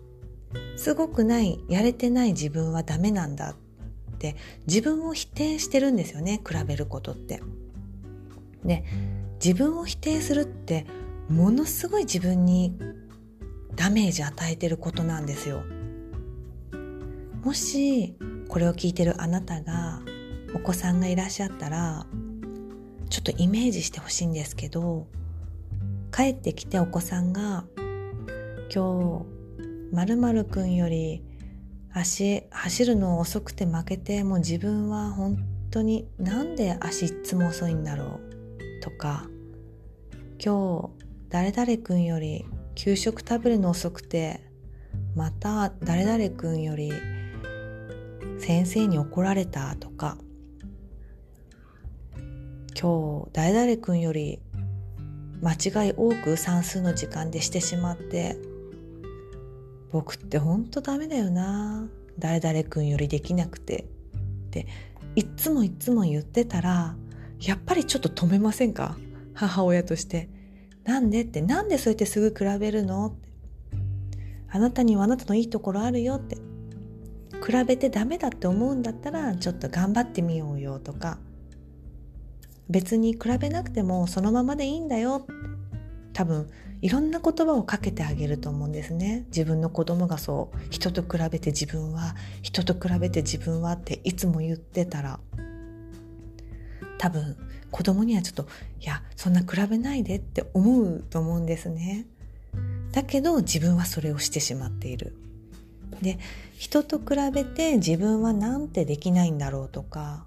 [0.76, 3.56] すごくないやれてない自分はダメなんだっ
[4.18, 4.36] て
[4.68, 7.42] 自分を否定してるんですよね比べることって。
[8.66, 8.84] で
[9.44, 10.86] 自分を否定するって
[11.30, 12.78] ものすごい自分に
[13.76, 15.64] ダメージ与えてることなんですよ。
[17.44, 18.16] もし
[18.50, 20.02] これを聞いてるあなたが
[20.54, 22.06] お子さんがいらっしゃったら
[23.10, 25.08] ちょっとイメージしてほしいんですけど
[26.14, 27.66] 帰ってきてお子さんが
[28.74, 29.26] 「今
[29.92, 31.24] 日まるくんより
[31.94, 35.38] 足走るの遅くて負けてもう自分は本
[35.70, 38.20] 当になんで足いつも遅いんだろ
[38.80, 39.30] う」とか
[40.44, 42.46] 「今日誰々くんより
[42.76, 44.42] 給食食べるの遅くて
[45.16, 46.92] また誰々くんより
[48.40, 50.18] 先生に怒られたとか
[52.80, 54.40] 今日誰々くんより
[55.42, 58.38] 間違い多く算数の時間でしてしまって
[59.92, 61.88] 僕ってほんとダメだよな。
[62.20, 63.86] 誰々くんよりできなくて。
[64.48, 64.68] って
[65.16, 66.96] いっつもいっつも言ってたら
[67.40, 68.96] やっぱりちょっと止めませんか？
[69.34, 70.30] 母親として。
[70.84, 71.42] なんでって。
[71.42, 73.08] なんでそうやってすぐ比べるの？
[73.08, 73.30] って
[74.50, 76.38] あなたにはあなたのいいところあるよって。
[77.46, 81.18] 比べてダメだって思うんだったらちょっと頑張ってみようよとか。
[82.72, 85.28] 別に比べなくてもそのままでいいんだよ。
[86.14, 86.50] 多分
[86.82, 89.26] いろんな言葉をかけてあげると思うんですね。
[89.28, 90.58] 自分の子供がそう。
[90.70, 95.20] 人と比べて自分は人と比べて自分はっていつも言ってたら。
[96.98, 97.36] 多分
[97.72, 98.48] 子供にはちょっと
[98.80, 102.06] いやそんな比べないでって思うと思うんですね。
[102.94, 105.16] だけど自分はそれをしてしまっている。
[106.02, 106.20] で
[106.58, 110.26] 人と比べて自分はなんてできないんだろうとか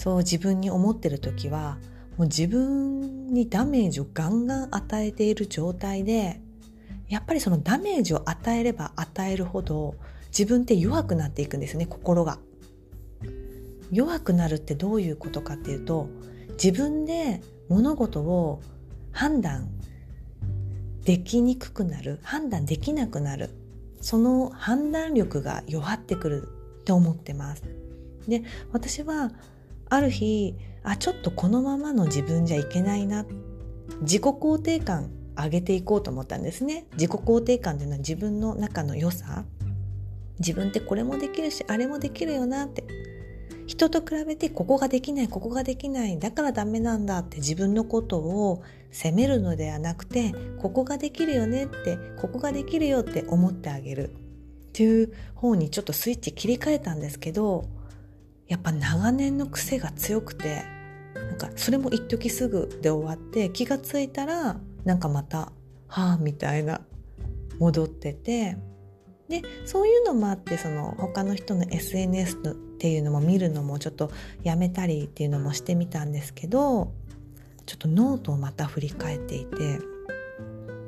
[0.00, 1.76] そう自分に思ってる時は
[2.16, 6.40] もう自分にダメージをガンガン与えている状態で
[7.10, 9.94] やっぱりそのダメージを与えれば与えるほど
[10.28, 12.38] 自分って弱くなっていくんですね心が。
[13.92, 16.08] 弱くなるってどういうことかっていうと
[16.52, 18.62] 自分で物事を
[19.12, 19.68] 判断
[21.04, 23.50] できにくくなる判断できなくなる
[24.00, 26.48] その判断力が弱ってくる
[26.80, 27.64] って思ってます。
[28.26, 29.30] で私は
[29.90, 33.26] ある日あちょっとこのままの自分じゃいけないな。
[34.02, 36.86] 自己肯定感上げていこうと思ったんですね。
[36.92, 39.44] 自己肯定感っていうのは自分の中の良さ。
[40.38, 42.84] 自分ってこれもできるしあれもできるよなって。
[43.66, 54.10] 人と比べてここができないここができないだからダメなんだって自分のことを責めるのではなくてここができるよねってここができるよって思ってあげる。
[54.10, 57.64] っていう方にちょっとスイッチ切り替えたんですけど
[58.50, 60.64] やっぱ長年の癖が強くて
[61.14, 65.52] なんかそれも一時すぐで終わって気がついたらなんかまた
[65.86, 66.80] 「はあ」みたいな
[67.60, 68.56] 戻ってて
[69.28, 74.10] でそういうのもあってその他の人の SNS っていうのも見るのもちょっと
[74.42, 76.92] やめたりっていうのもしてみたんですけど
[77.66, 79.78] ちょっとノートをまた振り返っていて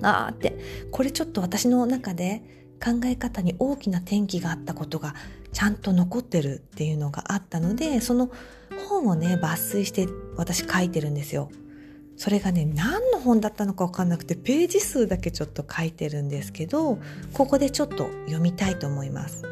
[0.03, 0.59] あーって
[0.91, 2.43] これちょっと私の中で
[2.83, 5.15] 考え方に大きな転機があったことが
[5.53, 8.31] ちゃんと残ってるっていうのがあったのでその
[8.89, 11.51] 本をね抜粋して私書いてるんですよ。
[12.17, 16.99] それがね何の本だったのか分かんなくてページ数だけちょっと書いてるんですけど
[17.33, 19.43] ここでちょっと読みたいと思います。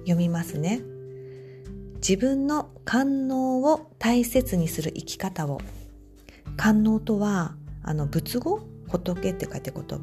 [0.00, 0.82] 読みますね。
[1.96, 5.60] 自分の官能を大切にする生き方を。
[6.56, 8.60] 官能とはあの仏語？
[8.88, 10.00] 仏って書いてこと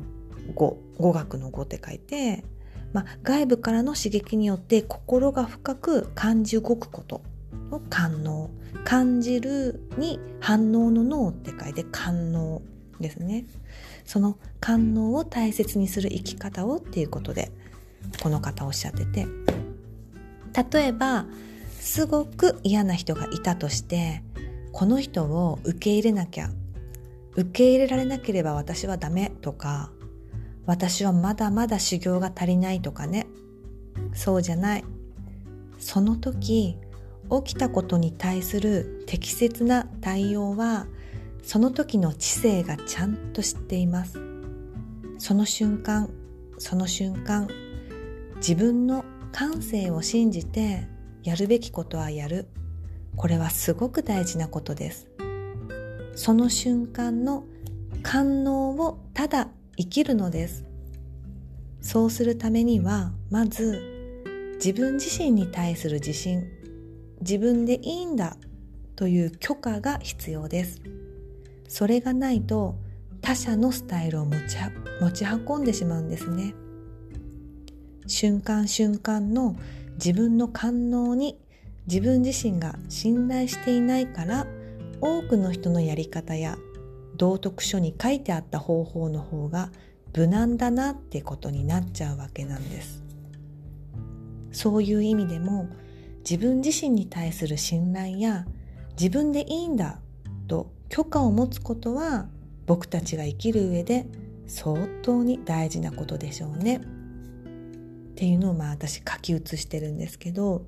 [0.53, 2.43] 語語学の語って書いて、
[2.93, 7.21] まあ、外部からの刺激によって心が深く感じ動くこと
[7.71, 8.49] の感能
[8.85, 12.61] 感じるに反応の脳って書いて感能
[12.99, 13.45] ですね。
[14.05, 17.51] その官能を大切にする生き方をっていうことで
[18.21, 19.27] この方おっしゃってて。
[20.71, 21.25] 例えば
[21.79, 24.23] すごく嫌な人がいたとして
[24.71, 26.51] この人を受け入れなきゃ
[27.35, 29.91] 受け入れられなければ私はダメとか
[30.65, 33.27] 私はまだまだ修行が足りないとかね。
[34.13, 34.83] そうじゃない。
[35.79, 36.77] その時
[37.43, 40.87] 起きたことに対する適切な対応は
[41.41, 44.19] その時の知性がちゃんと知っています。
[45.17, 46.09] その瞬間
[46.57, 47.47] その瞬間
[48.37, 50.87] 自分の感性を信じて
[51.23, 52.47] やるべきことはやる。
[53.15, 55.07] これはすごく大事なことです。
[56.15, 57.43] その瞬間の
[58.01, 60.65] 感能をただ生きるのです。
[61.81, 63.81] そうするためにはまず
[64.55, 66.47] 自分自身に対する自信
[67.19, 68.37] 自分でいいんだ
[68.95, 70.81] という許可が必要です。
[71.67, 72.75] それがないと
[73.21, 74.57] 他者のスタイルを持ち
[75.01, 76.53] 持ち運んでしまうんですね。
[78.05, 79.55] 瞬間瞬間の
[79.93, 81.39] 自分の感能に
[81.87, 84.45] 自分自身が信頼していないから
[85.01, 86.57] 多くの人のやり方や
[87.23, 89.71] 道徳書に書いてあった方法の方が
[90.13, 93.01] 無難だなってことになっちゃうわけなんです
[94.51, 95.69] そういう意味でも
[96.29, 98.45] 自分自身に対する信頼や
[98.99, 100.01] 自分でいいんだ
[100.49, 102.27] と許可を持つことは
[102.65, 104.05] 僕たちが生きる上で
[104.45, 106.75] 相当に大事なことでしょうね。
[106.75, 106.79] っ
[108.15, 110.65] ていうのをまあ私書き写してるんですけど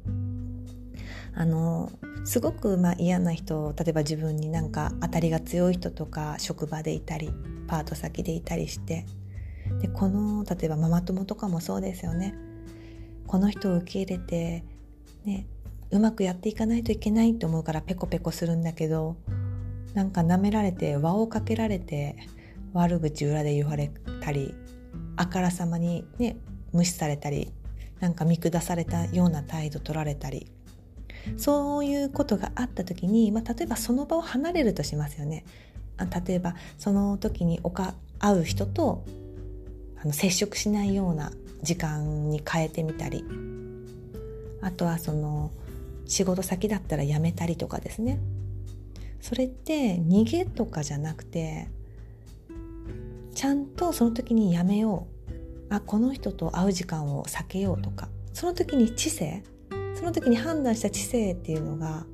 [1.34, 1.92] あの
[2.26, 7.32] すごくまあ嫌な人例えば自分になんか当たりが強い人とか職場でいたり
[7.68, 9.06] パート先でいたりして
[9.80, 12.36] でこの例えばママ友とかもそうですよね。
[13.28, 14.64] この人を受け入れて
[15.24, 15.48] ね
[15.92, 19.16] うまくやっていかないといけないと思うからペコペコするんだけど
[19.94, 22.18] なんか舐められて輪をかけられて
[22.74, 24.54] 悪口裏で言われたり
[25.16, 26.38] あからさまにね
[26.72, 27.52] 無視されたり
[28.00, 30.52] なんか見下されたような態度取られたり
[31.38, 35.46] そういうことがあった時に、まあ、例えばその場を離れるとしますよね。
[35.98, 39.04] あ例えばその時におか会う人と
[40.02, 41.32] あの接触しないような
[41.64, 43.24] 時間に変えてみたり。
[44.62, 45.52] あとはその
[46.08, 48.20] 仕事先だったら辞めたりとかですね。
[49.22, 51.68] それって逃げとかじゃなくて
[53.34, 55.08] ちゃんとその時にやめよ
[55.70, 55.74] う。
[55.74, 58.10] あこの人と会う時間を避けようとか。
[58.34, 59.44] その時に知性
[59.96, 62.06] その時に判断した知性っていうのが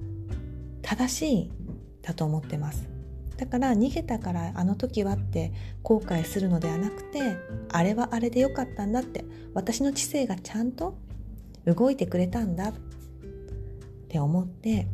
[0.81, 1.51] 正しい
[2.01, 2.87] だと思ってます。
[3.37, 5.51] だから逃げたからあの時はって
[5.81, 7.37] 後悔するのではなくて
[7.71, 9.25] あれはあれでよかったんだって
[9.55, 10.95] 私の知性がちゃんと
[11.65, 12.73] 動いてくれたんだっ
[14.09, 14.87] て思って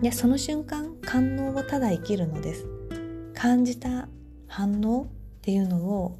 [0.00, 2.66] でその瞬間感能をただ生きるのです。
[3.34, 4.08] 感じた
[4.46, 5.06] 反応っ
[5.42, 6.16] ていうのを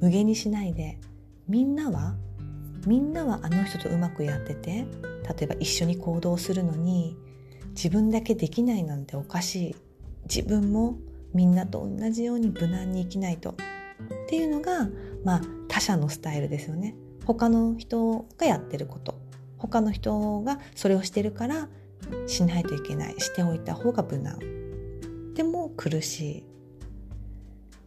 [0.00, 0.98] 無限にしないで
[1.48, 2.14] みんなは
[2.86, 4.86] みんなはあの人とうまくやってて
[5.28, 7.16] 例えば一緒に行動するのに
[7.70, 9.76] 自分だけできないなんておかしい。
[10.24, 10.98] 自分も
[11.34, 13.50] みんなと同じように無難に生きないと。
[13.50, 13.54] っ
[14.28, 14.88] ていうのが、
[15.24, 16.94] まあ、他者のスタイルですよね。
[17.24, 19.14] 他の人がやってること。
[19.58, 21.68] 他の人がそれをしてるから
[22.26, 23.14] しないといけない。
[23.18, 24.38] しておいた方が無難。
[25.34, 26.44] でも苦しい。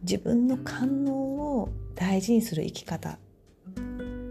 [0.02, 3.18] 自分の感能を大事にする生き方。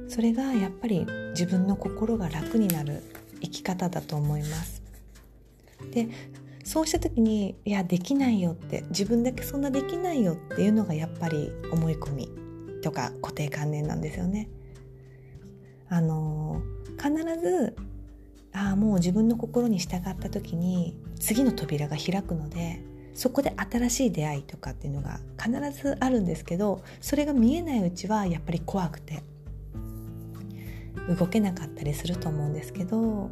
[0.07, 3.03] それがやっぱり自分の心が楽になる
[3.41, 4.81] 生き方だと思います
[5.91, 6.09] で
[6.63, 12.29] そうした時にいやできないよって自分だけそんなできないよっていうのがやっぱり思い込み
[12.81, 14.49] とか固定観念なんですよね。
[15.89, 16.61] あの
[16.97, 17.75] 必ず
[18.51, 22.81] ああもう自分の心に従った時に次の扉が開くので
[23.13, 29.23] そこで新しい出会いとかっていうのが必ずあるんですけどそれが見えないうちはやっぱり怖くて
[31.07, 33.29] 動けなかったりすると思うんですけど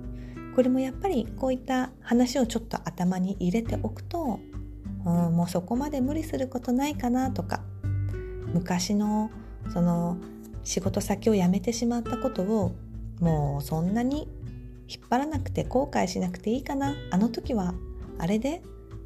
[0.55, 4.39] これもやっぱりこういった話をちょっと頭に入れておくと、
[5.05, 7.61] うん、もうそこまで無理することないかなとか
[8.53, 9.31] 昔の
[9.73, 10.17] その
[10.63, 12.75] 仕事先を辞めてしまったことを
[13.19, 14.27] もうそんなに
[14.87, 16.93] 引っ張らなくて後悔しなくていいかな。
[17.09, 17.73] あの時は
[18.19, 18.61] あれで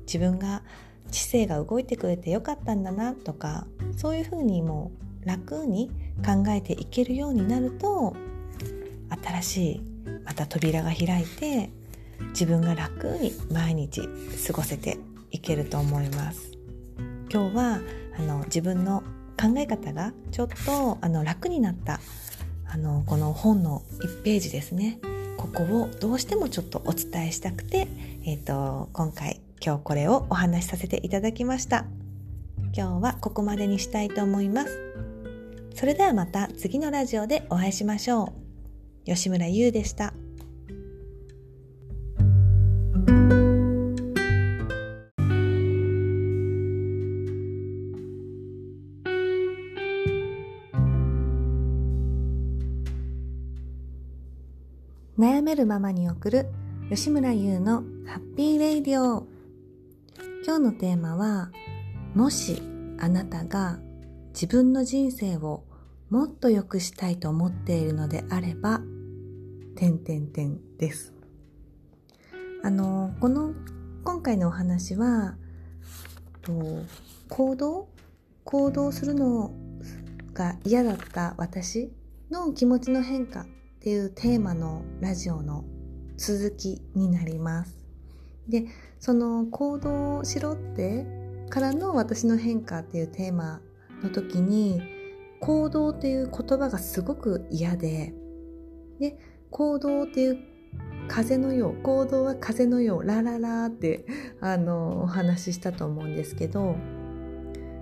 [0.06, 0.64] 自分が
[1.12, 4.92] 知性が動いてくれてよかったんだなとかそういうふうにも
[5.24, 5.90] う楽に
[6.26, 8.16] 考えていけるようになると
[9.24, 9.82] 新しい
[10.26, 11.70] また扉が開いて
[12.30, 14.02] 自分が楽に毎日
[14.48, 14.98] 過ごせて
[15.32, 16.52] いけると思います。
[17.32, 17.80] 今日は
[18.18, 19.04] あの自分の
[19.40, 22.00] 考え方がちょっとあの楽になった
[22.66, 25.00] あのこの本の1ページですね。
[25.38, 27.88] ここをどうしてもちょっとお伝えしたくて、
[28.26, 31.86] えーと、今回今日これをお話しさせていただきました。
[32.76, 34.80] 今日はここまでにしたいと思います。
[35.76, 38.47] それではまた次のラジオでお会いしましょう。
[39.08, 40.14] 吉村優でした。
[55.18, 56.46] 悩めるままに送る
[56.90, 59.26] 吉村優のハッピーレイディオ。
[60.46, 61.50] 今日のテーマは
[62.14, 62.62] もし
[63.00, 63.80] あなたが
[64.34, 65.64] 自分の人生を
[66.10, 68.82] もっと良くしたいと思っているのであれば、
[69.78, 71.14] 点点点です。
[72.64, 73.54] あの、この、
[74.04, 75.38] 今回のお話は、
[76.42, 76.82] と
[77.30, 77.88] 行動？
[78.44, 79.52] 行動するの
[80.34, 81.92] が嫌だった私
[82.32, 83.46] の気持ちの変化っ
[83.82, 85.64] ていうテーマのラジオの
[86.18, 87.78] 続きになります。
[88.48, 88.66] で、
[89.00, 91.06] その行動をしろって
[91.50, 93.62] からの私の変化っていうテーマ
[94.02, 94.82] の時に
[95.40, 98.16] 行動っていう言葉がすごく嫌で
[99.00, 99.20] で
[99.58, 100.38] 行動っていう
[101.08, 104.06] 風のよう行動は風のようラララって
[104.40, 106.76] あのお話ししたと思うんですけど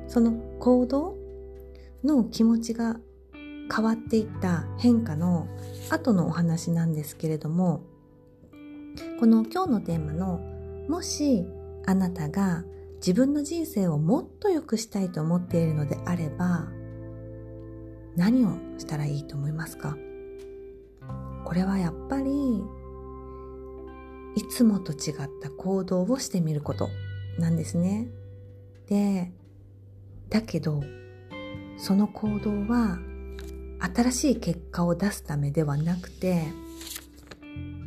[0.08, 1.18] その行動
[2.06, 2.96] の気持ちが
[3.76, 5.50] 変わっていった変化の
[5.90, 7.84] 後のお話なんですけれども
[9.20, 10.40] この今日のテーマの
[10.88, 11.46] 「もし
[11.86, 12.64] あなたが
[13.06, 16.70] 自分の人生をもっと良くしたいと思っているのであれば
[18.16, 19.98] 何をしたらいいと思いますか？
[21.46, 22.62] これはやっぱり
[24.36, 26.90] いつもと違った行動をしてみること
[27.40, 28.10] なんですね。
[28.88, 29.32] で、
[30.30, 30.84] だけど
[31.78, 33.00] その行動は
[33.94, 36.44] 新しい結果を出すためではなくて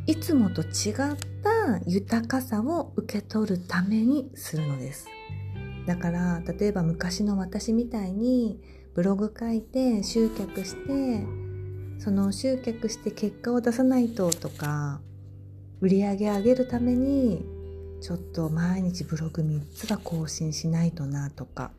[0.05, 0.95] いつもと違っ
[1.43, 5.07] た豊かさを受け取るためにするのです
[5.85, 8.59] だから例えば昔の私みたいに
[8.95, 11.25] ブログ書いて集客して
[11.99, 15.01] その集客して結果を出さないととか
[15.81, 17.45] 売り上げ上げるために
[18.01, 21.71] ちょっと毎日ブログ3つは更新しないとなとか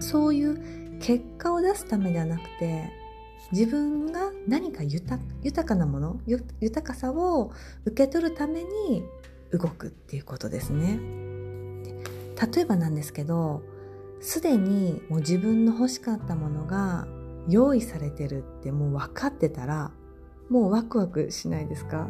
[0.00, 2.90] そういう結果を出すためではなくて
[3.52, 5.18] 自分が何か豊
[5.64, 6.20] かなもの
[6.60, 7.52] 豊かさを
[7.86, 9.04] 受け取るために
[9.50, 10.98] 動くっていうことですね。
[12.54, 13.62] 例えばなんですけど
[14.20, 17.06] すでにもう自分の欲しかったものが
[17.48, 19.92] 用意されてるってもう分かってたら
[20.48, 22.08] もうワクワクしないですか？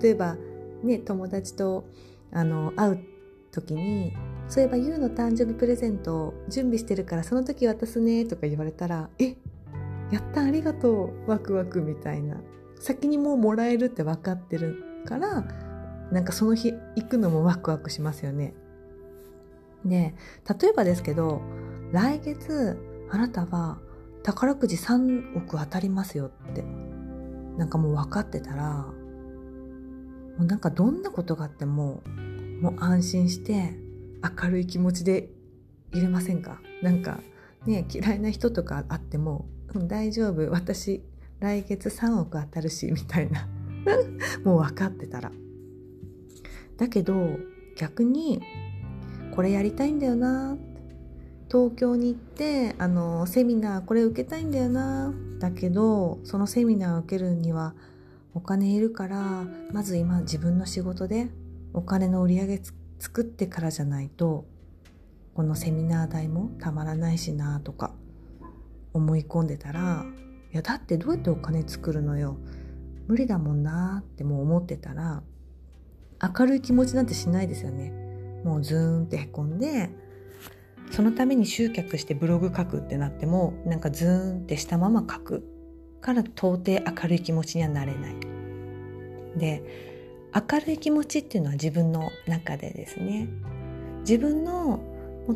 [0.00, 0.36] 例えば
[0.82, 1.86] ね友達と
[2.32, 2.98] あの会う
[3.50, 4.14] 時に
[4.48, 9.36] そういえば YOU の誕生日プレゼントを準備してるからその時渡すねとか言われたらえ
[10.10, 12.36] やったありがとうワクワクみたいな。
[12.80, 15.44] 先にもうもらえるって分かってるから
[16.10, 18.52] なんかその日行くのもワクワクしますよね。
[19.84, 20.14] で
[20.60, 21.40] 例えばですけど
[21.92, 22.76] 来月
[23.10, 23.78] あなたは
[24.24, 26.64] 宝くじ3億当たりますよって。
[27.56, 28.94] なんかもう分かってたらも
[30.40, 32.02] うなんかどんなことがあっても
[32.60, 33.78] もう安心して
[34.42, 35.28] 明るい気持ちで
[35.92, 36.60] いれませんか？
[36.82, 37.20] なんか
[37.64, 39.46] ね嫌いな人とかあっても
[39.86, 40.50] 大丈夫。
[40.50, 41.04] 私
[41.38, 43.46] 来月3億当たるしみたいな。
[44.44, 45.30] もう分かってたら。
[46.76, 47.38] だけど
[47.76, 48.42] 逆に
[49.32, 50.56] これやりたいんだよな
[51.54, 55.14] 東京に行ってあのセミナーこれ受けたいんだよな。
[55.38, 57.74] だけどそのセミナーを受けるには
[58.34, 61.28] お金いるからまず今自分の仕事で
[61.72, 62.60] お金の売り上げ
[62.98, 64.46] 作ってからじゃないと
[65.34, 67.92] このセミナー代もたまらないしなとか
[68.92, 70.04] 思い込んでたら
[70.52, 72.36] いやだってどうやってお金作るのよ。
[73.06, 75.22] 無理だもんなってもう思ってたら
[76.36, 77.92] 明るい気持ちなんてしないですよね。
[78.44, 79.90] もうズーンってへこんで
[80.90, 85.44] そのために集客してブログ書くってなってもなんかズーンってしたまま書く
[86.00, 88.14] から到底明るい気持ちにはなれない。
[89.36, 89.62] で
[90.34, 93.28] 明るい気持ちっていうのは自分の中でですね。
[94.00, 94.80] 自分の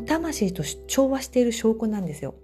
[0.05, 2.35] 魂と調和している証拠なんですよ。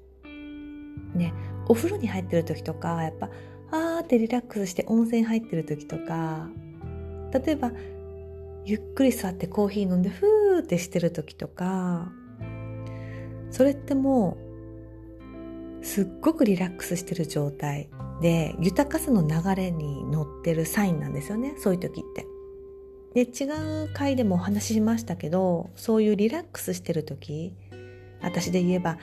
[1.13, 1.33] ね
[1.67, 3.29] お風呂に入ってる時とかやっぱ
[3.71, 6.49] あーってリラックスして温泉入ってる時とか
[7.31, 7.71] 例えば
[8.65, 12.11] ゆっくり座ってコーヒー飲んでふーってしてる時とか
[13.51, 14.37] それっても
[15.81, 17.89] うすっごくリラックスしてる状態
[18.21, 22.25] で豊かさの流れに乗ってるサインなんですよねそういう時って。
[23.13, 27.53] で違う回でもお話ししましたけどそういうリラックスしてる時
[28.21, 28.97] 私で言えば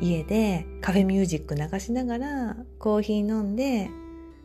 [0.00, 3.90] 家でカフェミュージック流しながらコーヒー飲んで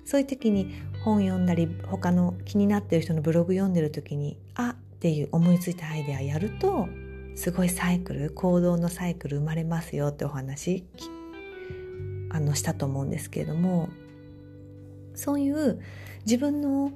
[0.03, 0.73] そういう時に
[1.05, 6.89] 本読んだり他の気になってる人のブログ読んでる時にあっていう思いついたアイデアやると
[7.35, 10.85] すごいサイクル行動のサイクル生まれますよってお話
[12.29, 13.89] あのしたと思うんですけれども
[15.15, 15.79] そういう
[16.25, 16.91] 自分の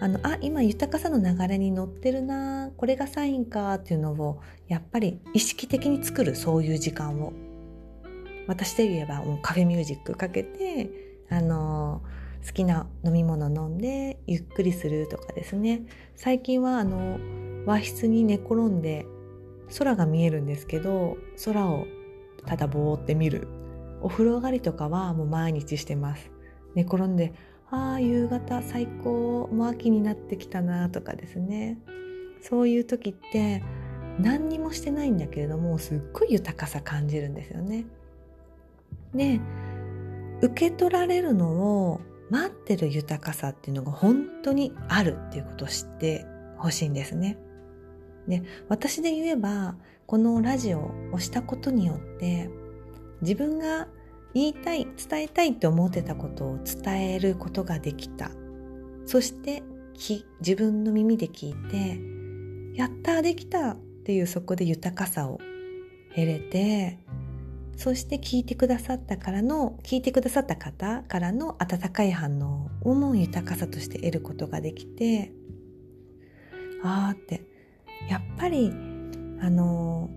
[0.00, 7.34] あのあ今豊かさの流れに乗ってるなこれがサインかっていうのをやっぱり意識的に作るそういう時間を
[8.46, 10.90] 私で言えばもうカフェミュージックかけて
[11.28, 12.02] あの
[12.46, 15.82] 好きな飲み物飲んでゆっくりするとかですね。
[16.16, 17.18] 最近はあの
[17.66, 19.06] 和室に寝転んで
[19.78, 21.86] 空が見えるんですけど空を
[22.46, 23.48] ただぼーって見る。
[24.02, 26.30] お風呂上がりとかはもう毎日してます。
[26.74, 27.34] 寝転んで
[27.70, 31.78] ああ夕方最高もう秋になってきたなとかですね。
[32.40, 33.62] そういう時って
[34.18, 37.84] 何にもしてないんだけれどもすっごい豊かさ感じるんですよね。
[39.14, 39.40] で
[40.42, 41.50] 受け取られるの
[41.90, 42.00] を
[42.30, 46.24] 待ってる豊かさっていうのが本当にあるっていうことを知って
[46.56, 47.38] ほしいんですね。
[48.30, 49.74] で私で言えば
[50.06, 52.48] このラジオをしたことによって
[53.20, 53.88] 自分が
[54.32, 58.30] 言いたい伝えたいって思ってたことを伝えることができた。
[59.06, 59.62] そして
[60.40, 65.38] 自分の耳で聞いてやったできたっていうそこで豊かさを
[66.14, 66.98] 得れて
[67.76, 75.32] そして聞いてくださったからの聞いてくださった方からの温かい反応をも豊かさとして得ることができて
[76.82, 77.42] ああって
[78.08, 78.72] やっぱり
[79.40, 80.10] あの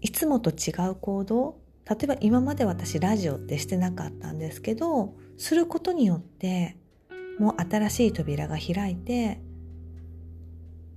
[0.00, 6.76] いつもと違う行動例えば今まで私ラジオってしてなかったんですけどすることによって
[7.38, 9.40] もう新しい扉が開いて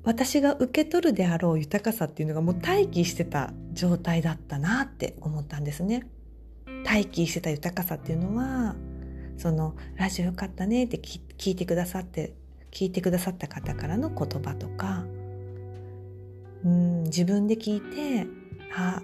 [0.04, 6.08] 私が受け取るであろう豊かさっていうのがもう待機してた状態だったなって思ったんですね。
[6.86, 8.76] 待機してた豊かさっていうのは
[9.38, 12.34] そのラジオよかったねって聞いてくださって
[12.72, 15.04] 聞いてくださった方からの言葉とか
[16.68, 18.28] うん自分で聞いて
[18.76, 19.01] あ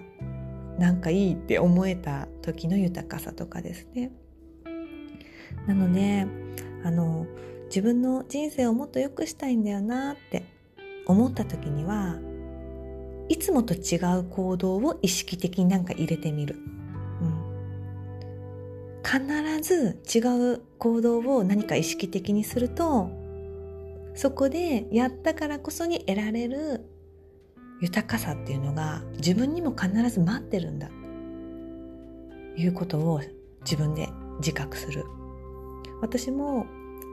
[0.78, 4.12] なんかいいって思えた時の豊かさとかですね。
[5.66, 6.26] なので
[6.84, 7.26] あの
[7.66, 10.44] 自分の人生をもっと良くしたいんだよなって
[11.06, 12.18] 思った時には
[13.28, 16.56] いつもと違う行動を意識的になんか入れてみる、
[19.02, 19.22] 必
[19.62, 23.10] ず違う行動を何か意識的にすると
[24.14, 26.84] そこでやったからこそに得られる
[27.84, 30.88] 豊かさっていうのが自分にも必ず待ってるんだ。
[32.56, 33.20] いうことを
[33.60, 34.08] 自分で
[34.38, 35.04] 自覚する。
[36.00, 36.66] 私も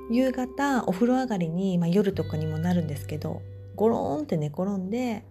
[0.09, 3.41] 夕方お風呂上がりに、まあ、夜とかにもなるんですけど
[3.75, 5.25] ゴロンって寝転んで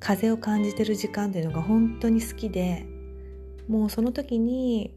[0.00, 2.86] 風を感じてる時間っていうのが本当に好きで
[3.68, 4.94] もうその時に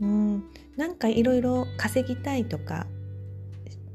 [0.00, 0.44] うん
[0.76, 2.86] なんかいろいろ稼ぎたいとか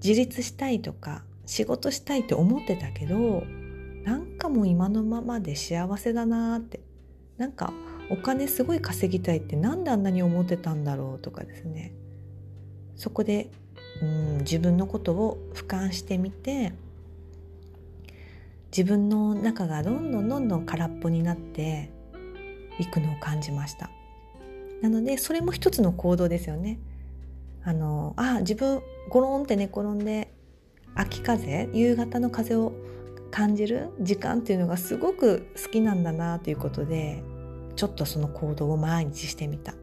[0.04, 3.44] 自立したいとか仕事したいって思ってたけど
[4.04, 6.82] なんかもう今のままで幸せだなって。
[7.40, 7.72] なんか
[8.10, 11.94] お金すごい稼ぎたいってなんであんなに思ってたんだろうとかですね。
[12.96, 13.50] そこで
[14.02, 16.74] うん自分のことを俯瞰してみて
[18.72, 21.92] 自分の中がどんどんどんどん空っぽになって
[22.78, 23.90] いくのを感じました。
[24.82, 26.78] なのでそれも一つの行動ですよね。
[27.64, 30.34] あのあ自分ゴロンって寝転んで
[30.94, 32.74] 秋風夕方の風を
[33.32, 37.24] 感じる時間っていうのがすごく好きなんだなということで
[37.76, 39.74] ちょっとその行動を毎日してみた。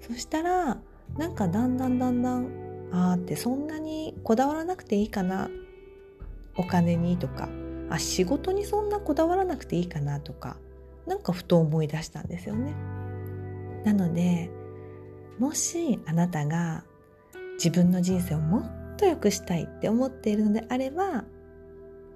[0.00, 0.78] そしたら
[1.16, 2.46] なんかだんだんだんだん
[2.92, 5.50] あーってそんなにこだわらなくていいかな。
[6.56, 7.48] お金にとか。
[7.90, 10.56] あ仕事にそんなこだわらなくていいかなとか。
[11.06, 12.74] なんかふと思い出したんですよね。
[13.84, 14.50] なので
[15.38, 16.84] もしあなたが
[17.54, 21.24] 自分の人生をもっと良くしたいって思っているのであれば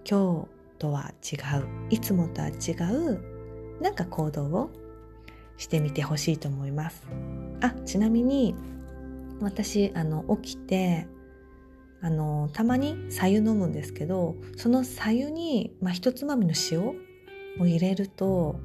[0.09, 1.67] 今日とは違う。
[1.91, 3.21] いつもとは違う。
[3.81, 4.71] なんか行動を
[5.57, 7.03] してみてほしいと思います。
[7.61, 8.55] あちなみに
[9.41, 11.09] 私あの起きて
[12.01, 16.95] あのたまに白湯飲むんですけどその白湯に、まあ、一つまみの塩を
[17.59, 18.61] 入れると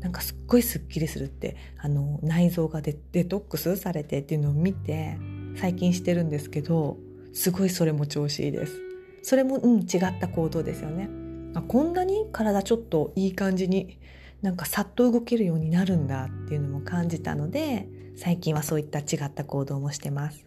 [0.00, 5.18] なんかすっごいすっきりするってあの内臓がデデトックスされてっていうのを見て
[5.56, 6.98] 最近してるんですけど
[7.32, 8.83] すごいそれも調子いいです。
[9.24, 11.08] それもうん違った行動ですよね。
[11.54, 13.98] あこんなに体ちょっといい感じに
[14.42, 20.44] なんかさっと動けるようになるんだっていうのも感じたので最近はそういった違った行動もしてます。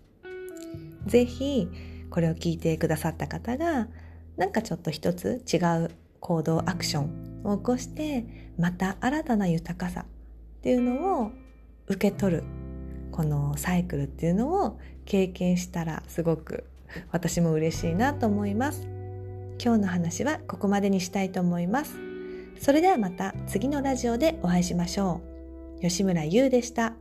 [1.08, 1.68] 是非
[2.12, 3.88] これを聞いてくださった方が
[4.38, 8.26] なんかちょっと一つ違う行動アクションを起こして
[8.60, 11.32] また新たな豊かさっていうのを
[11.88, 12.44] 受け取る
[13.12, 16.66] このサイクルっていうのを経験したらすごく
[17.12, 18.88] 私も嬉しいなと思います
[19.64, 22.08] 今日の話はここまでにしたいと思います
[22.60, 25.22] それではまた次のラジオでお会いしましょ
[25.78, 25.82] う。
[25.82, 26.94] 吉村優でした。